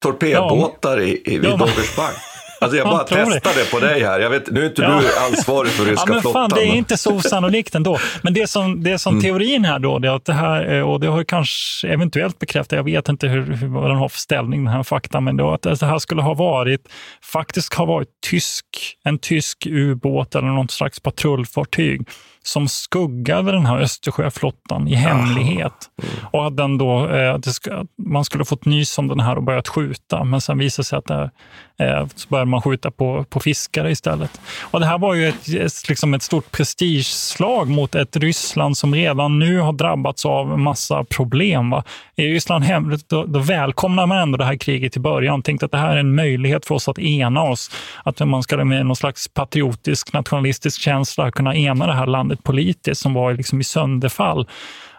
[0.03, 2.15] Torpedbåtar ja, i, i, vid ja, Doggersbank?
[2.59, 3.71] Alltså jag bara testar det.
[3.71, 4.19] på dig här.
[4.19, 5.01] Jag vet, nu är inte ja.
[5.01, 6.49] du ansvarig för ryska ja, men flottan.
[6.49, 7.99] Fan, det är inte så osannolikt ändå.
[8.21, 9.23] Men det som, det som mm.
[9.23, 12.77] teorin här då, det är att det här, eh, och det har kanske eventuellt bekräftat,
[12.77, 15.51] jag vet inte hur, hur, vad den har för ställning, den här fakta, men då
[15.51, 16.81] att det här skulle ha varit,
[17.23, 18.65] faktiskt ha varit tysk,
[19.03, 22.07] en tysk ubåt eller något slags patrullfartyg
[22.47, 25.73] som skuggade den här Östersjöflottan i hemlighet.
[26.03, 26.25] Mm.
[26.31, 29.67] Och att den då, eh, ska, man skulle fått nys om den här och börjat
[29.67, 31.31] skjuta, men sen visade sig att det,
[31.79, 34.41] eh, så började man skjuta på, på fiskare istället.
[34.61, 39.39] Och det här var ju ett, liksom ett stort prestigeslag mot ett Ryssland som redan
[39.39, 41.69] nu har drabbats av massa problem.
[41.69, 41.83] Va?
[42.15, 45.41] I Ryssland hem, då, då välkomnar man ändå det här kriget i början.
[45.41, 47.71] Tänkte att det här är en möjlighet för oss att ena oss.
[48.03, 53.01] Att man ska med någon slags patriotisk, nationalistisk känsla kunna ena det här landet politiskt
[53.01, 54.47] som var liksom i sönderfall.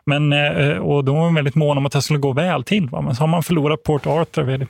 [0.07, 2.89] Men, eh, och då var man väldigt mån om att det skulle gå väl till.
[2.89, 3.01] Va?
[3.01, 4.67] Men så har man förlorat Port Arthur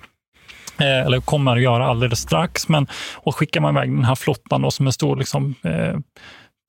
[0.78, 2.68] Eh, eller kommer att göra alldeles strax.
[2.68, 5.98] Men, och skickar man iväg den här flottan då, som en stor liksom, eh,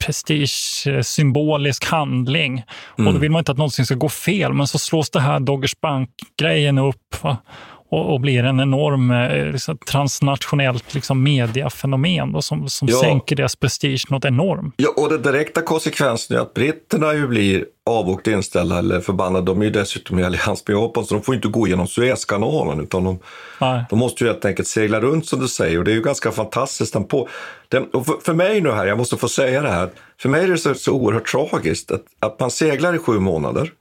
[0.05, 2.51] prestige, eh, handling.
[2.51, 2.63] Mm.
[2.95, 3.21] Och då mm.
[3.21, 6.77] vill man inte att någonting ska gå fel, men så slås det här Doggers Bank-grejen
[6.77, 7.23] upp.
[7.23, 7.37] Va?
[7.89, 12.97] Och, och blir en enorm eh, liksom, transnationellt liksom, mediafenomen då, som, som ja.
[12.97, 14.73] sänker deras prestige något enormt.
[14.77, 19.45] Ja, och den direkta konsekvensen är att britterna ju blir avvokt inställda eller förbannade.
[19.45, 22.79] De är ju dessutom i allians med Japan, så de får inte gå genom Suezkanalen
[22.79, 23.19] utan de,
[23.89, 25.77] de måste ju helt enkelt segla runt som du säger.
[25.77, 26.93] Och det är ju ganska fantastiskt.
[26.93, 27.29] Den på,
[27.67, 29.89] den, för, för, mig nu här, jag måste få säga det här,
[30.21, 33.71] för mig är det så, så oerhört tragiskt att, att man seglar i sju månader,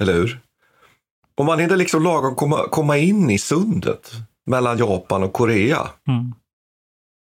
[0.00, 0.40] eller hur?
[1.38, 4.12] Om man hinner liksom lagom komma, komma in i sundet
[4.50, 5.78] mellan Japan och Korea
[6.08, 6.34] Mm.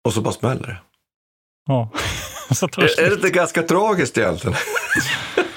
[0.06, 0.78] och så bara smäller det.
[1.68, 1.90] Ja.
[2.50, 2.64] Det
[3.02, 4.58] Är, det inte ganska tragiskt egentligen?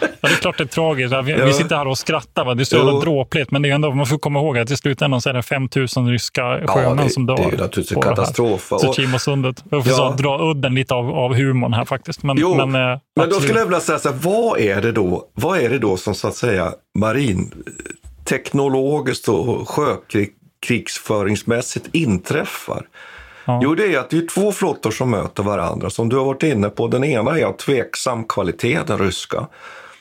[0.01, 1.15] Ja, det är klart det är tragiskt.
[1.25, 1.45] Vi, Ja.
[1.47, 2.45] vi sitter här och skrattar.
[2.45, 2.55] Va?
[2.55, 3.51] Det är så jävla dråpligt.
[3.51, 5.69] Men det är ändå, man får komma ihåg att i slutändan så är det 5
[5.97, 7.37] 000 ryska sjömän det- som dör.
[7.37, 8.73] det är ju naturligtvis en katastrof?
[8.73, 9.65] Och- Tsushima-sundet.
[9.71, 9.97] Jag får Ja.
[9.97, 12.23] så dra udden lite av, av humorn här faktiskt.
[12.23, 14.93] Men, Jo, men, eh, Men då skulle jag vilja säga så här, vad är det
[14.93, 17.65] då, vad är det då som så att säga marin
[18.31, 22.89] teknologiskt och sjökrigsföringsmässigt inträffar?
[23.45, 23.61] Ja.
[23.63, 25.91] Jo, det är att det är två flottor som möter varandra.
[25.91, 29.47] Som du har varit inne på, den ena är av tveksam kvalitet, den ryska.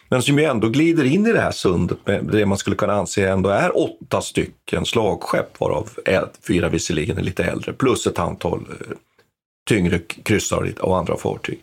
[0.09, 2.93] Men som ju ändå glider in i det här sundet med det man skulle kunna
[2.93, 5.89] anse ändå är åtta stycken slagskepp, varav
[6.47, 8.95] fyra visserligen är lite äldre, plus ett antal eh,
[9.69, 11.59] tyngre kryssare och andra fartyg.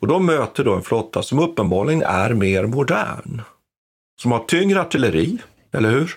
[0.00, 3.42] Och de möter då en flotta som uppenbarligen är mer modern.
[4.22, 5.38] Som har tyngre artilleri,
[5.72, 6.16] eller hur?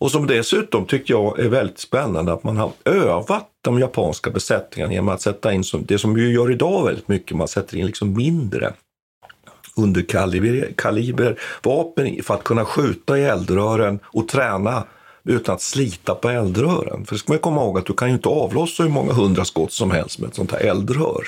[0.00, 4.92] Och som dessutom tycker jag är väldigt spännande att man har övat de japanska besättningarna
[4.92, 7.86] genom att sätta in, som, det som vi gör idag väldigt mycket, man sätter in
[7.86, 8.72] liksom mindre
[9.76, 14.84] underkaliber kaliber vapen för att kunna skjuta i eldrören och träna
[15.24, 17.06] utan att slita på eldrören.
[17.06, 19.44] För det ska man komma ihåg att du kan ju inte avlossa hur många hundra
[19.44, 21.22] skott som helst med ett sånt här eldrör.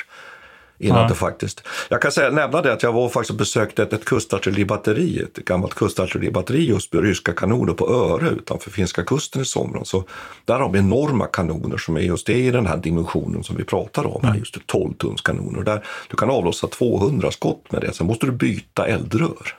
[0.80, 1.08] Innan Nej.
[1.08, 1.62] det faktiskt.
[1.88, 5.74] Jag kan säga, nämna det att jag var faktiskt besökte ett, ett kustartilleribatteri, ett gammalt
[5.74, 9.88] kustartilleribatteri just med ryska kanoner på Öre utanför finska kusten i somras.
[9.88, 10.04] Så
[10.44, 13.64] där har vi enorma kanoner som är just det i den här dimensionen som vi
[13.64, 15.62] pratar om, här, just 12 tums kanoner.
[15.62, 19.56] Där du kan avlossa 200 skott med det, sen måste du byta eldrör.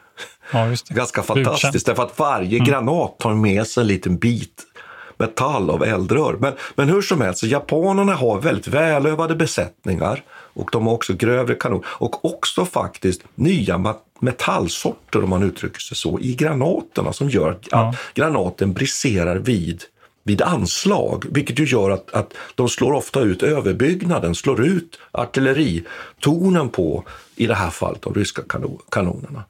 [0.52, 0.76] Ja.
[0.90, 4.64] Ganska fantastiskt, därför att varje granat tar med sig en liten bit
[5.22, 6.38] metall av eldrör.
[6.40, 11.56] Men, men hur som helst, japanerna har väldigt välövade besättningar och de har också grövre
[11.56, 17.52] kanoner och också faktiskt nya metallsorter, om man uttrycker sig så, i granaterna som gör
[17.52, 19.84] att, att granaten briserar vid
[20.24, 26.70] vid anslag, vilket ju gör att, att de slår ofta ut överbyggnaden, slår ut artilleritornen
[26.70, 27.04] på,
[27.36, 29.44] i det här fallet, de ryska kanon, kanonerna.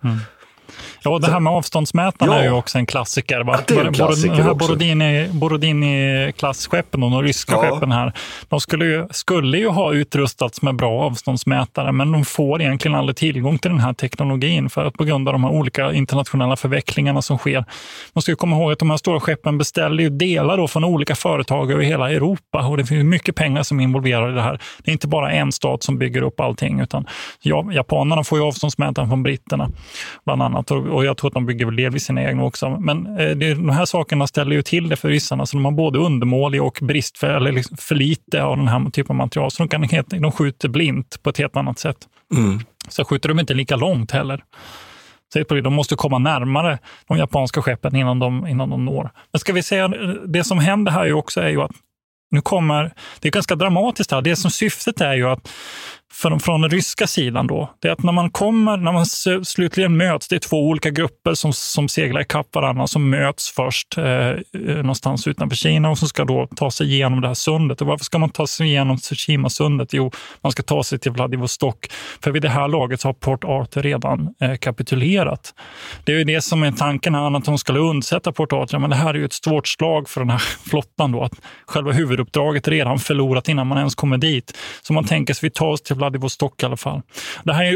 [1.03, 2.39] Ja, det här med avståndsmätarna Ja.
[2.39, 3.43] är ju också en klassiker.
[3.43, 3.59] Va?
[3.67, 4.53] Ja, en klassiker.
[4.53, 7.61] Borodini, Borodini-klassskeppen och de ryska Ja.
[7.61, 8.13] skeppen här,
[8.49, 13.15] de skulle ju, skulle ju ha utrustats med bra avståndsmätare, men de får egentligen aldrig
[13.15, 17.21] tillgång till den här teknologin för att på grund av de här olika internationella förvecklingarna
[17.21, 17.65] som sker.
[18.13, 20.83] Man ska ju komma ihåg att de här stora skeppen beställer ju delar då från
[20.83, 24.41] olika företag över hela Europa och det finns mycket pengar som är involverade i det
[24.41, 24.59] här.
[24.83, 27.05] Det är inte bara en stat som bygger upp allting, utan
[27.41, 29.69] ja, japanerna får ju avståndsmätaren från britterna
[30.25, 32.69] bland annat och, och jag tror att de bygger väl delvis sina egna också.
[32.69, 35.71] Men eh, det, de här sakerna ställer ju till det för ryssarna, så de har
[35.71, 39.63] både undermålig och bristfällig, eller liksom för lite av den här typen av material, så
[39.63, 41.97] de, kan de skjuter blint på ett helt annat sätt.
[42.35, 42.59] Mm.
[42.89, 44.43] Så skjuter de inte lika långt heller.
[45.63, 49.09] De måste komma närmare de japanska skeppen innan de, innan de når.
[49.31, 49.87] Men ska vi säga,
[50.27, 51.71] det som händer här ju också är ju att
[52.31, 55.49] nu kommer, det är ganska dramatiskt här, det som syftet är ju att
[56.11, 59.05] från, från den ryska sidan då, det är att när man kommer, när man
[59.45, 63.97] slutligen möts, det är två olika grupper som, som seglar ikapp varandra, som möts först
[63.97, 67.81] eh, eh, någonstans utanför Kina och som ska då ta sig igenom det här sundet.
[67.81, 69.93] Och varför ska man ta sig igenom Tsushima-sundet?
[69.93, 71.87] Jo, man ska ta sig till Vladivostok,
[72.23, 75.53] för vid det här laget så har Port Arthur redan eh, kapitulerat.
[76.03, 78.89] Det är ju det som är tanken här, att de skulle undsätta Port Arthur, men
[78.89, 80.37] det här är ju ett svårt slag för den här
[80.69, 81.33] flottan då, att
[81.67, 84.57] själva huvuduppdraget är redan förlorat innan man ens kommer dit.
[84.81, 87.01] Så man tänker sig vi tar oss till Vladivostok i alla fall.
[87.43, 87.75] Det här är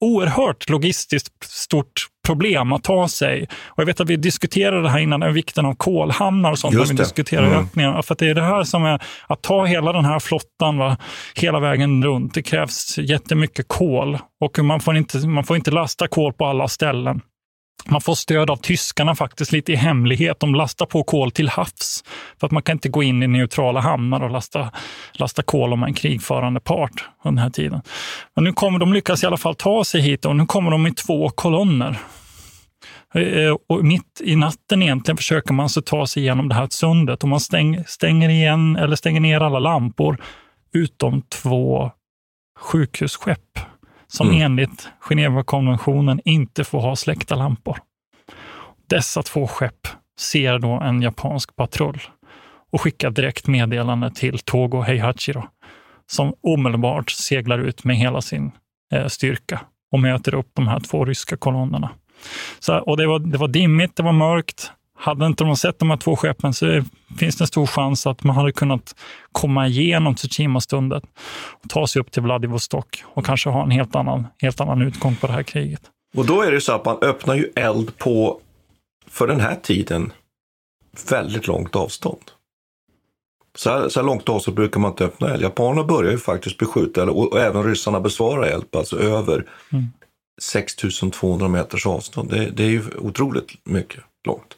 [0.00, 3.42] oerhört logistiskt stort problem att ta sig.
[3.66, 6.84] Och jag vet att vi diskuterade det här innan, vikten av kolhamnar och sånt, Just
[6.86, 7.02] när vi det.
[7.02, 7.58] diskuterar Mm.
[7.64, 8.02] ökningar.
[8.02, 10.96] För att det är det här som är, att ta hela den här flottan va,
[11.34, 12.34] hela vägen runt.
[12.34, 16.68] Det krävs jättemycket kol och man får, inte, man får inte lasta kol på alla
[16.68, 17.20] ställen.
[17.88, 20.40] Man får stöd av tyskarna faktiskt lite i hemlighet.
[20.40, 22.04] De lastar på kol till havs.
[22.40, 24.70] För att man kan inte gå in i neutrala hamnar och lasta,
[25.12, 27.82] lasta kol om man är en krigförande part under den här tiden.
[28.34, 30.86] Men nu kommer de lyckas i alla fall ta sig hit och nu kommer de
[30.86, 31.98] i två kolonner.
[33.14, 36.68] Eh, eh, och mitt i natten egentligen försöker man så ta sig igenom det här
[36.70, 40.18] sundet och man stäng, stänger igen eller stänger ner alla lampor
[40.74, 41.90] utom två
[42.60, 43.58] sjukhusskepp
[44.08, 44.42] som Mm.
[44.42, 47.78] enligt Genèvekonventionen inte får ha släckta lampor.
[48.88, 49.88] Dessa två skepp
[50.18, 52.00] ser då en japansk patrull
[52.72, 55.44] och skickar direkt meddelande till Togo Heihachiro
[56.10, 58.52] som omedelbart seglar ut med hela sin
[58.92, 59.60] eh, styrka
[59.92, 61.90] och möter upp de här två ryska kolonnerna.
[62.58, 64.72] Så, och det var, det var dimmigt, det var mörkt.
[64.96, 66.82] Hade inte de sett de här två skeppen så
[67.18, 68.94] finns det en stor chans att man hade kunnat
[69.32, 71.04] komma igenom Tsushima-stundet
[71.62, 75.16] och ta sig upp till Vladivostok och kanske ha en helt annan, helt annan utgång
[75.16, 75.80] på det här kriget.
[76.16, 78.40] Och då är det så att man öppnar ju eld på,
[79.06, 80.12] för den här tiden,
[81.10, 82.22] väldigt långt avstånd.
[83.58, 85.42] Så här, så här långt avstånd brukar man inte öppna eld.
[85.42, 89.86] Japanerna börjar ju faktiskt beskjuta, och, och även ryssarna besvarar eld alltså över Mm.
[90.42, 92.30] 6200 meters avstånd.
[92.30, 94.56] Det, det är ju otroligt mycket långt.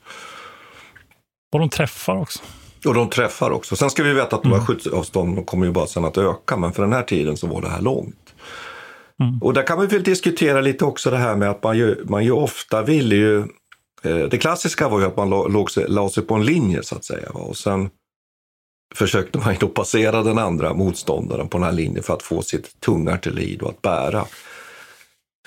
[1.53, 2.39] Och de träffar också.
[2.87, 3.77] Och de träffar också.
[3.77, 6.73] Sen ska vi veta att de här skyddsavstånden kommer ju bara sen att öka, men
[6.73, 8.35] för den här tiden så var det här långt.
[9.41, 12.25] Och där kan vi väl diskutera lite också det här med att man ju, man
[12.25, 13.39] ju ofta ville ju...
[14.03, 16.97] Eh, det klassiska var ju att man låg sig, la sig på en linje så
[16.97, 17.29] att säga.
[17.35, 17.41] Va?
[17.41, 17.91] Och sen
[18.95, 22.43] försökte man ju då passera den andra motståndaren på den här linjen för att få
[22.43, 24.25] sitt tunga artilleri att bära.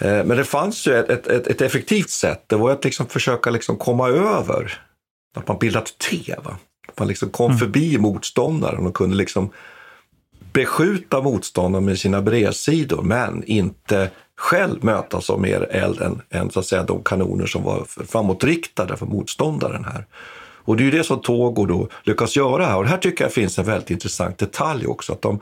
[0.02, 2.43] Eh, men det fanns ju ett, ett, ett, ett effektivt sätt.
[2.47, 4.82] Det var att liksom försöka liksom komma över.
[5.34, 6.36] Att man bildade ett T.
[6.44, 6.58] Va?
[6.88, 9.50] Att man liksom kom förbi motståndaren och kunde liksom
[10.54, 16.60] beskjuta motståndaren med sina bredsidor men inte själv mötas av mer eld än, än så
[16.60, 20.06] att säga, de kanoner som var framåtriktade för motståndaren här.
[20.64, 22.78] Och det är ju det som Togo då lyckas göra här.
[22.78, 25.14] Och här tycker jag finns en väldigt intressant detalj också.
[25.14, 25.40] Att de,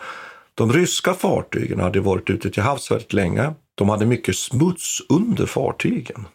[0.55, 3.53] de ryska fartygen hade varit ute till havs väldigt länge.
[3.75, 6.25] De hade mycket smuts under fartygen.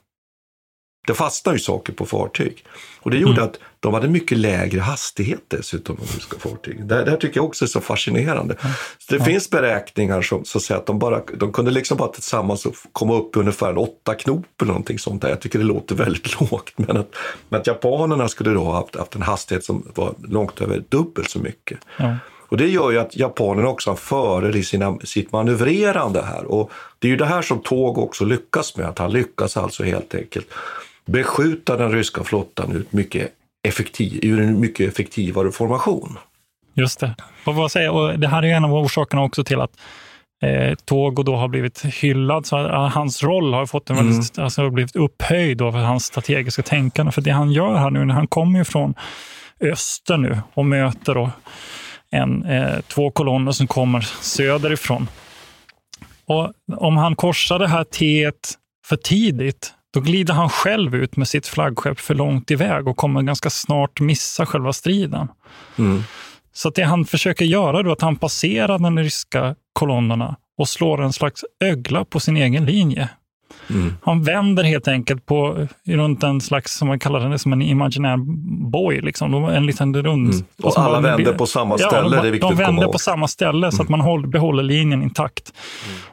[1.07, 2.65] Det fastnade ju saker på fartyg.
[3.01, 6.89] Och det gjorde att de hade mycket lägre hastighet dessutom, de ryska fartygen.
[6.89, 8.57] Det, det här tycker jag också är så fascinerande.
[8.99, 12.67] Så det finns beräkningar som att säga, att de, bara, de kunde liksom bara tillsammans
[12.93, 15.29] komma upp i ungefär en åtta knop eller någonting sånt där.
[15.29, 16.73] Jag tycker det låter väldigt lågt.
[16.77, 17.15] Men att,
[17.49, 21.31] men att japanerna skulle då ha haft, haft en hastighet som var långt över dubbelt
[21.31, 21.79] så mycket.
[22.49, 26.45] Och det gör ju att japanerna också har fördel i sina, sitt manövrerande här.
[26.45, 29.83] Och det är ju det här som Tåg också lyckas med, att han lyckas alltså
[29.83, 30.47] helt enkelt
[31.07, 33.33] beskjuta den ryska flottan ur, mycket
[33.69, 36.19] effektiv, ur en mycket effektivare formation.
[36.75, 37.15] Just det.
[37.45, 39.71] Och vad säger, och det här är en av orsakerna också till att
[40.43, 42.47] eh, Togo då har blivit hyllad.
[42.47, 46.63] Så eh, hans roll har fått en väldigt, alltså, har blivit upphöjd för hans strategiska
[46.63, 47.13] tänkande.
[47.13, 48.95] För det han gör här nu, när han kommer ju från
[49.61, 51.31] öster nu och möter då
[52.11, 55.09] en, eh, två kolonner som kommer söderifrån.
[56.27, 58.31] Och om han korsar det här T
[58.87, 63.22] för tidigt, då glider han själv ut med sitt flaggskepp för långt iväg och kommer
[63.22, 65.28] ganska snart missa själva striden.
[66.53, 70.68] Så att det han försöker göra då är att han passerar de ryska kolonnerna och
[70.68, 73.09] slår en slags ögla på sin egen linje.
[74.03, 78.16] Han vänder helt enkelt på runt en slags, som man kallar det, som en imaginär
[78.70, 79.01] boj.
[79.01, 79.34] Liksom.
[79.34, 80.32] En liten rund...
[80.32, 80.45] Mm.
[80.62, 83.28] Och som alla vänder på samma ställe, de, det är viktigt De vänder på samma
[83.28, 85.53] ställe så att man håller, behåller linjen intakt.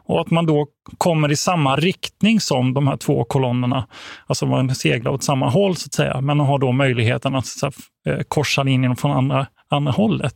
[0.06, 0.68] Och att man då
[0.98, 3.88] kommer i samma riktning som de här två kolonnerna.
[4.28, 7.74] Alltså man seglar åt samma håll så att säga, men har då möjligheten att att
[8.06, 10.34] eh, korsa linjen från andra, andra hållet.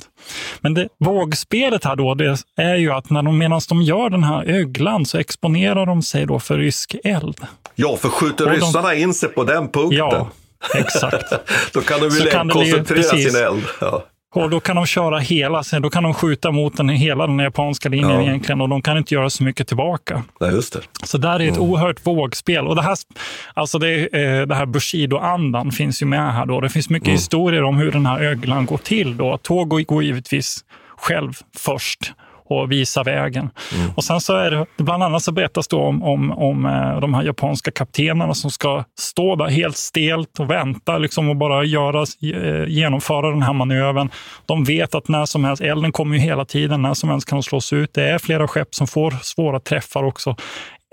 [0.59, 4.23] Men det, vågspelet här då, det är ju att när de, medan de gör den
[4.23, 7.37] här öglan så exponerar de sig då för rysk eld.
[7.75, 10.27] Ja, för skjuter Och de- ryssarna in sig på den punkten, Ja,
[10.75, 11.33] exakt.
[11.73, 13.33] då kan de ju kan koncentrera precis.
[13.33, 13.63] sin eld.
[13.81, 14.03] Ja.
[14.35, 17.89] Och då kan de köra hela, då kan de skjuta mot den, hela den japanska
[17.89, 18.21] linjen Ja.
[18.21, 20.23] egentligen och de kan inte göra så mycket tillbaka.
[20.41, 20.79] Nej, just det.
[21.03, 21.69] Så där är ett Mm.
[21.69, 22.67] oerhört vågspel.
[22.67, 22.97] Och det här,
[23.53, 26.45] alltså det, eh, det här Bushido-andan finns ju med här.
[26.45, 26.61] Då.
[26.61, 27.15] Det finns mycket Mm.
[27.17, 29.17] historier om hur den här öglan går till.
[29.17, 29.37] Då.
[29.37, 30.65] Togo går givetvis
[30.97, 32.13] själv först
[32.45, 33.49] och visar vägen.
[33.75, 33.91] Mm.
[33.95, 37.13] Och sen så är det, bland annat så berättas det om, om, om eh, de
[37.13, 42.01] här japanska kaptenerna som ska stå där helt stelt och vänta liksom, och bara göra,
[42.01, 44.09] eh, genomföra den här manövern.
[44.45, 47.37] De vet att när som helst, elden kommer ju hela tiden, när som helst kan
[47.37, 47.93] de slås ut.
[47.93, 50.35] Det är flera skepp som får svåra träffar också.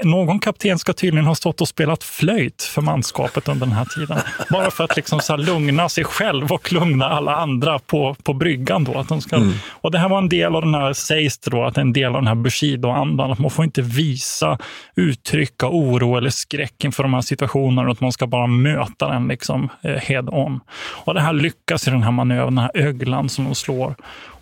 [0.04, 4.18] Någon kapten ska tydligen ha stått och spelat flöjt för manskapet under den här tiden.
[4.50, 8.84] Bara för att liksom så lugna sig själv och lugna alla andra på, på bryggan.
[8.84, 9.52] Då, att de ska, Mm.
[9.68, 12.06] och det här var en del av den här, sägs det då, att en del
[12.06, 13.32] av den här Bushido-andan.
[13.32, 14.58] Att man får inte visa,
[14.96, 17.90] uttrycka oro eller skräck inför de här situationerna.
[17.90, 20.60] Att man ska bara möta den liksom, eh, head on.
[21.04, 23.94] Och det här lyckas i den här manövern, den här öglan som de slår.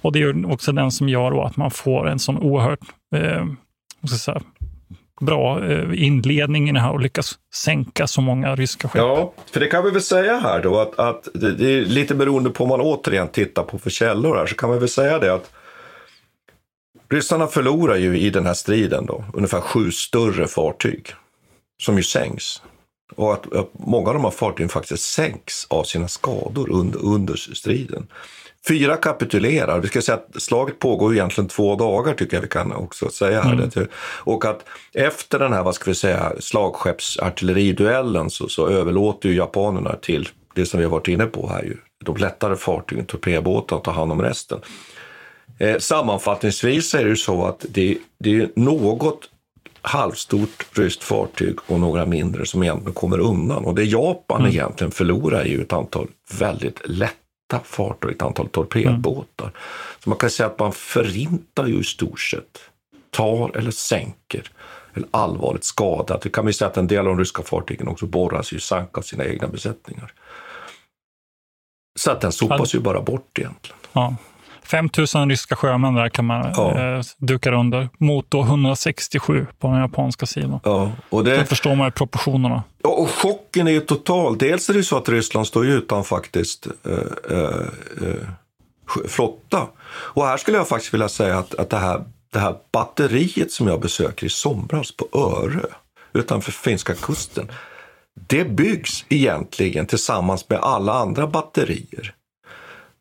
[0.03, 2.79] Och det är också den som gör att man får en sån oerhört
[3.17, 3.47] eh,
[4.19, 4.41] säga,
[5.21, 8.99] bra eh, inledning i det här och lyckas sänka så många ryska skepp.
[8.99, 12.15] Ja, för det kan vi väl säga här då att, att det, det är lite
[12.15, 15.19] beroende på om man återigen tittar på för källor här så kan vi väl säga
[15.19, 15.53] det att
[17.11, 21.07] ryssarna förlorar ju i den här striden då ungefär sju större fartyg
[21.83, 22.63] som ju sänks.
[23.17, 27.35] Och att, att många av de här fartygen faktiskt sänks av sina skador under, under
[27.35, 28.07] striden.
[28.69, 29.81] Fyra kapitulerar.
[29.81, 33.41] Vi ska säga att slaget pågår egentligen två dagar tycker jag vi kan också säga
[33.43, 33.53] här.
[33.53, 33.69] Mm.
[33.75, 33.87] Det-
[34.25, 39.97] Och att efter den här, vad ska vi säga, slagskeppsartilleriduellen så, så överlåter ju japanerna
[39.97, 41.77] till det som vi har varit inne på här ju.
[42.05, 44.59] De lättare fartygen, torpedbåtarna, tar hand om resten.
[45.59, 49.21] Eh, sammanfattningsvis är det ju så att det, det är något
[49.83, 53.65] halvstort ryskt fartyg och några mindre som egentligen kommer undan.
[53.65, 54.53] Och det Japan Mm.
[54.53, 56.09] egentligen förlorar är ju ett antal
[56.39, 56.89] väldigt
[57.51, 59.45] lätta fartyg, ett antal torpedbåtar.
[59.45, 59.57] Mm.
[60.05, 62.59] Så man kan säga att man förintar ju i stort sett,
[63.11, 64.51] tar eller sänker
[64.95, 66.21] eller allvarligt skadar.
[66.23, 68.99] Det kan vi säga att en del av de ryska fartygen också borras ju sank
[68.99, 70.13] av sina egna besättningar.
[71.99, 73.79] Så att den sopas ju bara bort egentligen.
[73.93, 74.17] Ja.
[74.71, 76.79] 5 000 ryska sjömän där kan man Ja.
[76.97, 80.61] eh, duka under mot då 167 på den japanska sidan.
[80.65, 81.37] Ja, och det...
[81.37, 82.63] Då förstår man ju proportionerna.
[82.83, 84.39] Ja, och chocken är ju total.
[84.39, 88.29] Dels är det ju så att Ryssland står ju utan faktiskt eh, eh, eh,
[89.09, 89.67] flotta.
[89.91, 93.67] Och här skulle jag faktiskt vilja säga att, att det, här, det här batteriet som
[93.67, 95.67] jag besöker i somras på Örö
[96.13, 97.51] utanför finska kusten.
[98.29, 102.15] Det byggs egentligen tillsammans med alla andra batterier.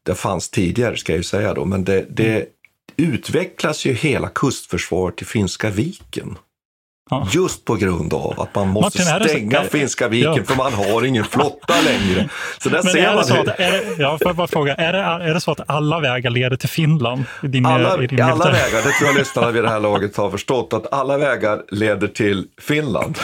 [0.09, 2.45] Det fanns tidigare ska jag ju säga då, men det, det
[2.97, 6.37] utvecklas ju hela kustförsvaret i Finska viken.
[7.33, 10.43] Just på grund av att man måste Martin, så- stänga är- Finska viken Ja.
[10.43, 12.29] för man har ingen flotta längre.
[12.59, 14.75] Så där Men ser man så hur- att, är det, ja, får jag bara fråga,
[14.75, 17.23] är det, är det så att alla vägar leder till Finland?
[17.41, 20.73] Din, alla, din alla vägar, det tror jag lyssnarna vid det här laget har förstått,
[20.73, 23.17] att alla vägar leder till Finland.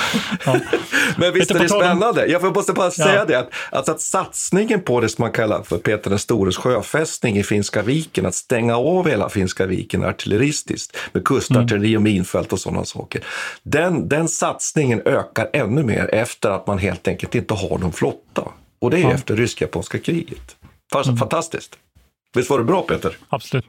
[1.17, 2.25] Men visst är det spännande?
[2.27, 3.25] Jag måste bara säga Ja.
[3.25, 7.37] det, att, alltså att satsningen på det som man kallar för Peter den stores sjöfästning
[7.37, 12.59] i Finska viken, att stänga av hela Finska viken artilleristiskt med kustartilleri och minfält och
[12.59, 13.21] sådana saker.
[13.75, 18.51] Den, den satsningen ökar ännu mer efter att man helt enkelt inte har någon flotta.
[18.79, 19.05] Och det är Ja.
[19.05, 19.15] Mm.
[19.15, 20.55] efter rysk-japanska kriget.
[20.93, 21.75] Fast, Fantastiskt.
[22.33, 23.17] Visst var det bra Peter?
[23.29, 23.65] Absolut.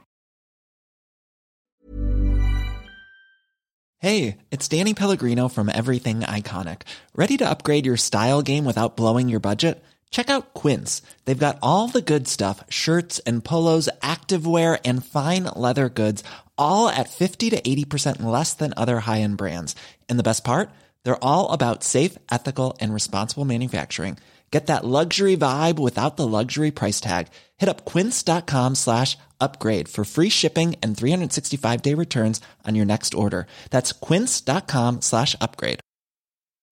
[3.98, 6.82] Hey, it's Danny Pellegrino from Everything Iconic.
[7.14, 9.84] Ready to upgrade your style game without blowing your budget?
[10.10, 11.02] Check out Quince.
[11.24, 16.22] They've got all the good stuff shirts and polos, activewear, and fine leather goods,
[16.58, 19.74] all at 50 to 80% less than other high end brands.
[20.08, 20.70] And the best part?
[21.02, 24.18] They're all about safe, ethical, and responsible manufacturing.
[24.50, 27.28] Get that luxury vibe without the luxury price tag.
[27.56, 33.14] Hit up quince.com slash upgrade for free shipping and 365 day returns on your next
[33.14, 33.46] order.
[33.70, 35.80] That's quince.com slash upgrade.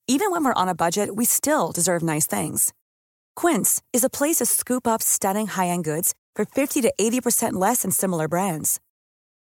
[0.07, 2.75] Even when we're on a budget, we still deserve nice things.
[3.35, 7.83] Quince is a place to scoop up stunning high-end goods for 50 to 80% less
[7.83, 8.81] than similar brands.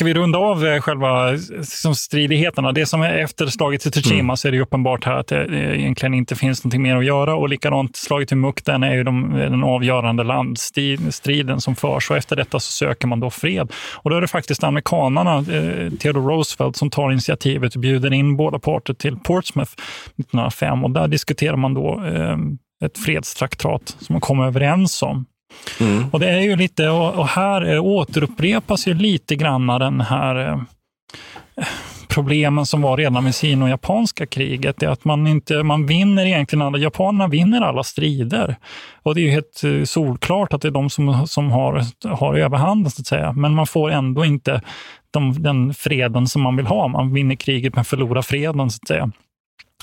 [0.00, 2.72] Ska vi runda av eh, själva liksom, stridigheterna?
[2.72, 4.36] Det som är efter slaget i Tsushima Mm.
[4.36, 7.34] så är det uppenbart här att det det egentligen inte finns någonting mer att göra.
[7.34, 12.36] Och likadant, slaget i Mukden är ju de, den avgörande landstriden som förs och efter
[12.36, 13.72] detta så söker man då fred.
[13.94, 18.36] Och då är det faktiskt amerikanarna, eh, Theodore Roosevelt, som tar initiativet och bjuder in
[18.36, 19.72] båda parter till Portsmouth
[20.16, 22.36] 1905 och där diskuterar man då eh,
[22.84, 25.26] ett fredstraktat som man kommer överens om.
[25.80, 26.10] Mm.
[26.12, 30.58] Och det är ju lite, och här eh, återupprepas ju lite grann den här eh,
[32.08, 34.76] problemen som var redan med sino-japanska kriget.
[34.78, 38.56] Det är att man inte, man vinner egentligen alla, japanerna vinner alla strider.
[39.02, 42.34] Och det är ju helt eh, solklart att det är de som, som har, har
[42.34, 43.32] överhanden så att säga.
[43.32, 44.62] Men man får ändå inte
[45.10, 46.88] de, den freden som man vill ha.
[46.88, 49.10] Man vinner kriget men förlorar freden så att säga.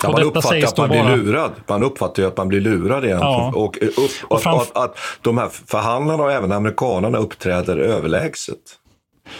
[0.04, 1.52] Ja, Och man uppfattar att man blir lurad.
[1.68, 3.34] Man uppfattar ju att man blir lurad egentligen.
[3.34, 3.52] Ja.
[3.56, 8.58] Och, upp, och, framf- att, att de här förhandlarna och även amerikanerna uppträder överlägset.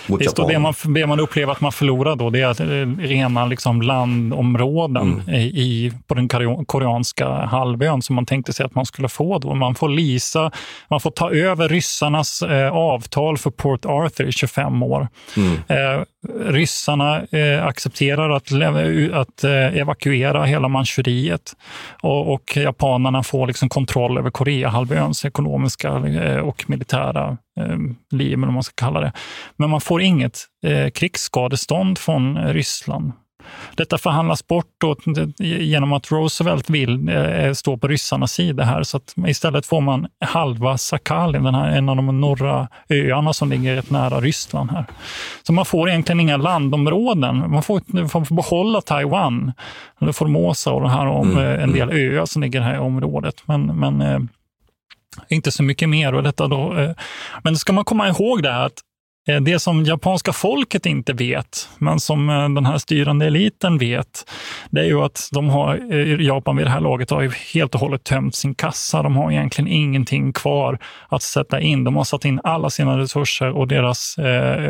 [0.08, 2.88] Mot Visst, och det man, det man upplever att man förlorar då, det är eh,
[2.98, 5.40] rena liksom landområden Mm.
[5.40, 9.40] i, på den korea- koreanska halvön som man tänkte sig att man skulle få.
[9.40, 9.56] Då.
[9.56, 10.52] Man får lisa,
[10.90, 15.08] man får ta över ryssarnas eh, avtal för Port Arthur i 25 år.
[15.38, 15.54] Mm.
[15.68, 16.04] Eh,
[16.40, 18.52] ryssarna eh, accepterar att,
[19.14, 21.56] att eh, evakuera hela Manchuriet
[22.02, 27.78] och, och japanerna får liksom kontroll över Koreahalvöns ekonomiska eh, och militära eh,
[28.12, 29.12] liv, eller vad man ska kalla det.
[29.56, 33.12] Men man får inget eh, krigsskadestånd från Ryssland.
[33.76, 34.96] Detta förhandlas bort då,
[35.40, 38.84] genom att Roosevelt vill eh, stå på ryssarnas sida här.
[38.84, 43.76] Så istället får man halva Sakhalin, den här, en av de norra öarna som ligger
[43.76, 44.72] rätt nära Ryssland.
[44.72, 44.86] här.
[45.44, 47.52] Så man får egentligen inga landområden.
[47.52, 49.54] Man får, man får behålla Taiwan,
[50.02, 51.46] eller Formosa och det här om, mm.
[51.46, 53.44] Eh, en del öar som ligger här i området.
[53.46, 54.20] Men, men eh,
[55.30, 56.14] inte så mycket mer.
[56.14, 56.92] Och detta då, eh,
[57.44, 58.87] men ska man komma ihåg det här att Eh,
[59.28, 64.32] Eh, det som japanska folket inte vet, men som eh, den här styrande eliten vet,
[64.70, 67.76] det är ju att de har, eh, Japan vid det här laget har ju helt
[67.76, 69.04] och hållet tömt sin kassa.
[69.04, 71.84] De har egentligen ingenting kvar att sätta in.
[71.84, 74.16] De har satt in alla sina resurser och, deras,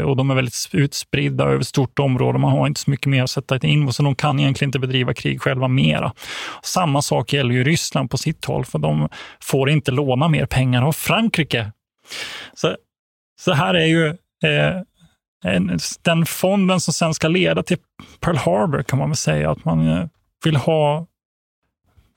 [0.05, 2.39] och de är väldigt utspridda över ett stort område.
[2.39, 5.13] Man har inte så mycket mer att sätta in, så de kan egentligen inte bedriva
[5.13, 6.13] krig själva mera.
[6.63, 9.09] Samma sak gäller ju Ryssland på sitt håll, för de
[9.41, 11.71] får inte låna mer pengar av Frankrike.
[12.53, 12.75] Så,
[13.39, 14.81] så här är ju Eh,
[16.01, 17.77] den fonden som sen ska leda till
[18.19, 20.05] Pearl Harbor kan man väl säga att man eh,
[20.43, 21.07] vill ha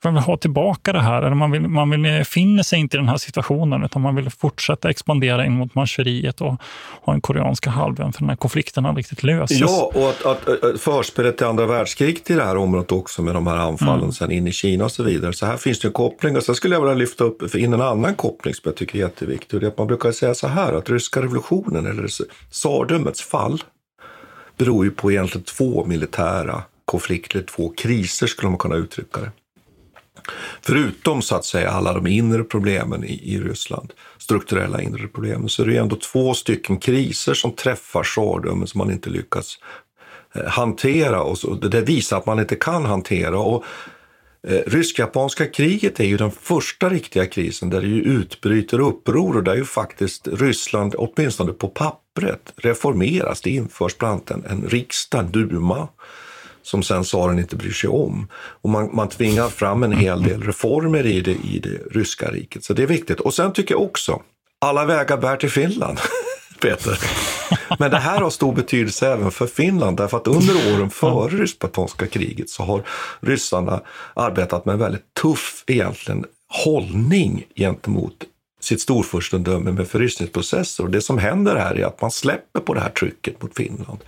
[0.03, 1.21] man vill ha tillbaka det här.
[1.21, 4.29] Eller man, vill, man vill, finner sig inte i den här situationen, utan man vill
[4.29, 6.61] fortsätta expandera in mot Manchuriet och
[7.01, 9.59] ha en koreanska halvön, för den här konflikten har riktigt löses.
[9.59, 13.33] Ja, och att, att, att förspelet till andra världskriget i det här området också med
[13.33, 14.11] de här anfallen mm.
[14.11, 15.33] sen in i Kina och så vidare.
[15.33, 16.37] Så här finns det en koppling.
[16.37, 18.99] Och sen skulle jag vilja lyfta upp in en annan koppling som jag tycker är
[18.99, 19.59] jätteviktig.
[19.59, 22.07] Det är att man brukar säga så här att ryska revolutionen, eller
[22.51, 23.63] tsardömets fall,
[24.57, 29.31] beror ju på egentligen två militära konflikter, två kriser skulle man kunna uttrycka det.
[30.61, 35.63] Förutom så att säga alla de inre problemen i, i Ryssland, strukturella inre problemen, så
[35.63, 39.59] är det ändå två stycken kriser som träffar tsardömen som man inte lyckas
[40.35, 41.23] eh, hantera.
[41.23, 43.39] Och så, det visar att man inte kan hantera.
[43.39, 43.63] Och,
[44.47, 49.43] eh, Rysk-japanska kriget är ju den första riktiga krisen där det ju utbryter uppror och
[49.43, 53.41] där ju faktiskt Ryssland, åtminstone på pappret, reformeras.
[53.41, 55.87] Det införs bland annat en, en riksdag, en duma,
[56.63, 58.27] som sen tsaren inte bryr sig om.
[58.33, 62.63] Och man, man tvingar fram en hel del reformer i det, i det ryska riket.
[62.63, 63.19] Så det är viktigt.
[63.19, 64.21] Och sen tycker jag också,
[64.59, 65.99] alla vägar bär till Finland.
[66.61, 66.99] Peter.
[67.79, 72.07] Men det här har stor betydelse även för Finland därför att under åren före rysk-japanska
[72.07, 72.83] kriget så har
[73.19, 73.81] ryssarna
[74.13, 78.13] arbetat med en väldigt tuff egentligen hållning gentemot
[78.61, 80.83] sitt storfurstendöme med förryskningsprocesser.
[80.83, 83.99] Och det som händer här är att man släpper på det här trycket mot Finland.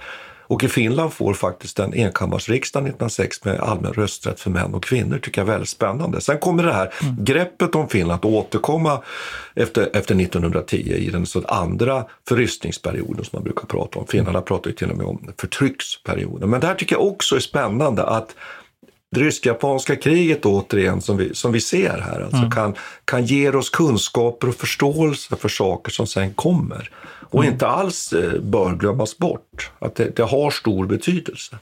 [0.47, 5.17] Och i Finland får faktiskt en enkammarsriksdag 1906 med allmän rösträtt för män och kvinnor,
[5.17, 6.21] tycker jag är väldigt spännande.
[6.21, 7.15] Sen kommer det här mm.
[7.19, 9.03] greppet om Finland att återkomma
[9.55, 14.07] efter, efter 1910 i den så andra förryskningsperioden som man brukar prata om.
[14.07, 16.49] Finnarna pratar ju till och med om förtrycksperioden.
[16.49, 18.35] Men det här tycker jag också är spännande att
[19.13, 22.51] det rysk-japanska kriget återigen som vi, som vi ser här alltså mm.
[22.51, 26.89] kan, kan ge oss kunskaper och förståelse för saker som sen kommer
[27.33, 27.53] och mm.
[27.53, 29.71] inte alls eh, bör glömmas bort.
[29.79, 31.57] Att det, det har stor betydelse.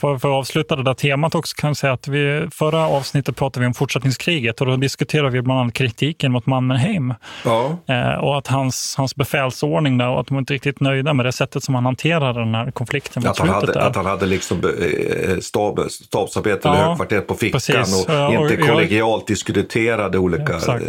[0.00, 3.36] För, för att avsluta det där temat också kan jag säga att vi förra avsnittet
[3.36, 7.14] pratade vi om fortsättningskriget och då diskuterade vi bland annat kritiken mot Mannerheim.
[7.44, 7.78] Ja.
[7.88, 11.32] Eh, och att hans, hans befälsordning där, och att de inte riktigt nöjda med det
[11.32, 13.80] sättet som han hanterade den här konflikten att han, hade, där.
[13.80, 18.06] att han hade liksom eh, stab, stabsarbete ja, eller högkvarteret på fickan precis.
[18.08, 20.84] och inte och, kollegialt diskuterade olika exakt.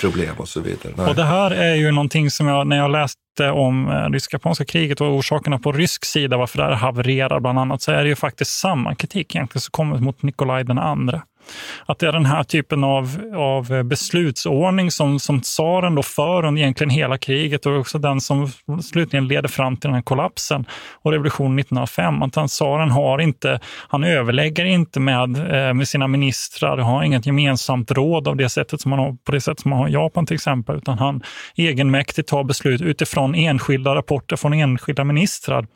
[0.00, 0.92] problem och så vidare.
[0.96, 1.06] Nej.
[1.06, 5.00] Och det här är ju någonting som jag, när jag läst om eh, rysk-japanska kriget
[5.00, 8.16] och orsakerna på rysk sida, varför det här havererar bland annat, så är det ju
[8.16, 11.22] faktiskt samma kritik egentligen som kommer mot Nikolaj den andra.
[11.86, 16.62] Att det är den här typen av, av beslutsordning som, som tsaren då för under
[16.62, 18.50] egentligen hela kriget och också den som
[18.82, 20.64] slutligen leder fram till den här kollapsen
[21.02, 22.22] och revolutionen 1905.
[22.22, 27.26] Att han, tsaren har inte, han överlägger inte med, eh, med sina ministrar, har inget
[27.26, 29.92] gemensamt råd av det sättet som man har, på det sätt som man har i
[29.92, 31.22] Japan till exempel, utan han
[31.56, 35.66] egenmäktigt tar beslut utifrån enskilda rapporter från enskilda ministrar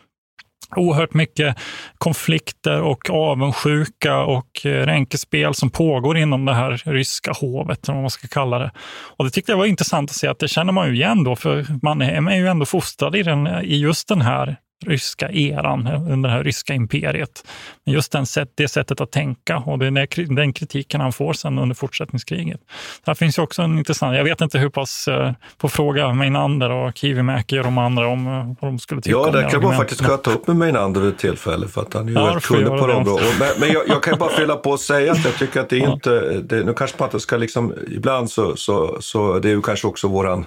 [0.77, 1.57] oerhört mycket
[1.99, 8.03] konflikter och avundsjuka och eh, ränkespel som pågår inom det här ryska hovet, eller vad
[8.03, 8.71] man ska kalla det.
[9.17, 11.37] Och det tyckte jag var intressant att se att det känner man ju igen då,
[11.37, 16.29] för man är ju ändå fostrad i, den, i just den här ryska eran, under
[16.29, 17.45] det här ryska imperiet.
[17.85, 21.59] Men just den sätt, det sättet att tänka och är den kritiken han får sen
[21.59, 22.61] under fortsättningskriget.
[23.05, 26.71] Där finns ju också en intressant, jag vet inte hur pass, eh, på fråga Meinander
[26.71, 29.51] och Kivimäki och de andra om eh, vad de skulle tycka ja, det.
[29.51, 32.15] Kan man faktiskt ta upp med Meinander vid ett tillfälle för att han är ju
[32.15, 33.39] ja, kunnig på det området.
[33.39, 35.77] Men, men jag, jag, kan bara fylla på och säga att jag tycker att det
[35.77, 36.11] är inte,
[36.41, 39.87] det, nu kanske man inte ska liksom, ibland så, så, så det är ju kanske
[39.87, 40.47] också våran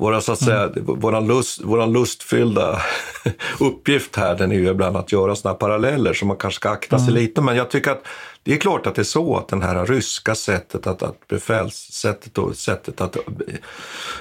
[0.00, 1.00] våra, så att säga, mm.
[1.00, 2.82] våran, lust, våran lustfyllda
[3.60, 6.98] uppgift här den är ju ibland att göra sådana paralleller som man kanske ska akta
[6.98, 7.22] sig mm.
[7.22, 7.40] lite.
[7.40, 8.06] Men jag tycker att
[8.42, 12.38] det är klart att det är så att det här ryska sättet att, att befälssättet
[12.38, 13.16] och sättet att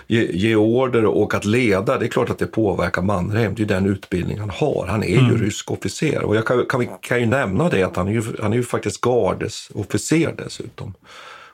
[0.07, 3.55] ge, ge, order och att leda, det är klart att det påverkar Mannerheim.
[3.55, 4.87] Det är den utbildning han har.
[4.89, 5.31] Han är mm.
[5.31, 8.23] ju rysk officer och jag kan, kan, kan ju nämna det att han är ju,
[8.41, 10.93] han är ju faktiskt gardesofficer dessutom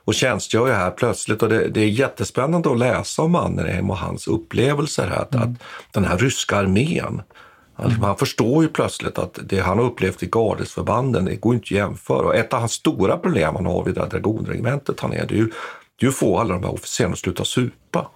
[0.06, 1.42] och tjänstgör ju här plötsligt.
[1.42, 5.16] Och det, det, är jättespännande att läsa om Mannerheim och hans upplevelser här.
[5.16, 5.50] Att, mm.
[5.52, 5.58] att
[5.92, 7.22] den här ryska armén,
[7.78, 8.00] mm.
[8.00, 11.70] man förstår ju plötsligt att det han har upplevt i gardesförbanden, det går inte att
[11.70, 12.26] jämföra.
[12.26, 15.34] Och ett av hans stora problem han har vid det här dragonregementet han är, det
[15.34, 15.50] är ju,
[16.00, 18.10] det är att få alla de här officerarna att sluta supa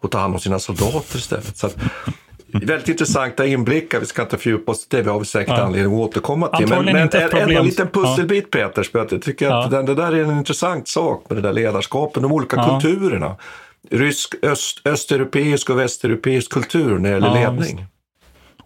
[0.00, 1.56] och ta hand om sina soldater istället.
[1.56, 1.76] Så att,
[2.62, 4.00] Väldigt intressanta inblickar.
[4.00, 5.02] Vi ska inte fördjupa oss i det.
[5.02, 5.62] Vi har säkert ja.
[5.62, 6.68] anledning att återkomma till.
[6.68, 8.68] Men, men en, en, en liten pusselbit ja.
[8.68, 9.64] Peter, jag tycker ja.
[9.64, 12.80] att den, det där är en intressant sak med det där ledarskapet, de olika ja.
[12.80, 13.36] kulturerna.
[13.90, 17.76] Rysk, öst, östeuropeisk och västeuropeisk kultur när det gäller ledning.
[17.76, 17.93] Visst.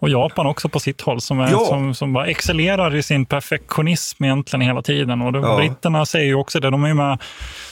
[0.00, 1.58] Och Japan också på sitt håll, som, är, ja.
[1.58, 5.22] som, som bara excellerar i sin perfektionism egentligen hela tiden.
[5.22, 5.56] Och de, ja.
[5.56, 6.70] Britterna säger ju också det.
[6.70, 7.18] De är med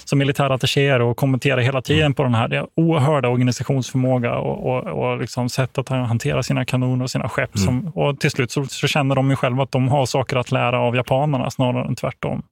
[0.04, 2.14] som militärattachéer och kommenterar hela tiden mm.
[2.14, 7.04] på den här det oerhörda organisationsförmåga och, och, och liksom sätt att hantera sina kanoner
[7.04, 7.56] och sina skepp.
[7.56, 7.66] Mm.
[7.66, 10.52] Som, och till slut så, så, känner de ju själva att de har saker att
[10.52, 12.42] lära av japanerna snarare än tvärtom.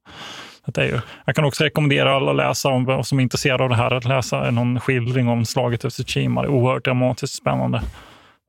[0.65, 3.69] Det är ju, jag kan också rekommendera alla att läsa, om, som är intresserade av
[3.69, 6.41] det här, att läsa någon skildring om slaget över Tsushima.
[6.41, 7.81] Det är oerhört dramatiskt spännande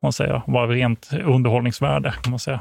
[0.06, 0.42] man säga.
[0.46, 2.60] Var rent underhållningsvärde kan man säga.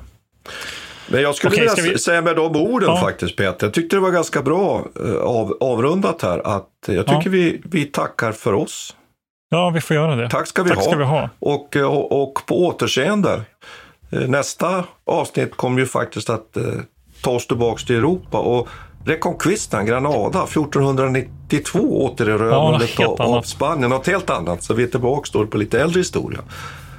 [1.08, 2.00] Men jag skulle Okej, vilja vi...
[2.00, 2.98] säga med de orden ja.
[2.98, 3.68] faktiskt Peter.
[3.68, 6.58] Jag tyckte det var ganska bra eh, av, avrundat här.
[6.58, 7.32] Att jag tycker ja.
[7.32, 8.96] vi, vi tackar för oss.
[9.50, 10.30] Ja, vi får göra det.
[10.30, 10.84] Tack ska vi, Tack ha.
[10.84, 11.30] Ska vi ha.
[11.40, 13.42] Och, eh, och, och, på återseende.
[14.12, 16.64] Eh, nästa avsnitt kommer ju faktiskt att eh,
[17.22, 18.38] ta oss tillbaka till Europa.
[18.38, 18.68] Och
[19.06, 23.90] Reconquistan, Granada, 1492 återerövrandet ja, av Spanien.
[23.90, 24.64] Något helt annat.
[24.64, 26.40] Så vi är tillbaka då på lite äldre historia.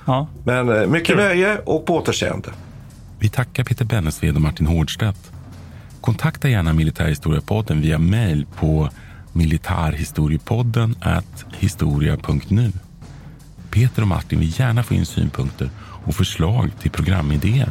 [0.06, 0.26] Ja.
[0.44, 1.16] Men eh, mycket Kul.
[1.16, 2.50] nöje och på återseende.
[3.18, 5.32] Vi tackar Peter Bennesved och Martin Hårdstedt.
[6.00, 8.88] Kontakta gärna Militärhistoriepodden via mejl på
[9.32, 10.96] militarhistoriepodden
[11.58, 12.72] historia.nu.
[13.70, 17.70] Peter och Martin vill gärna få in synpunkter och förslag till programidéer.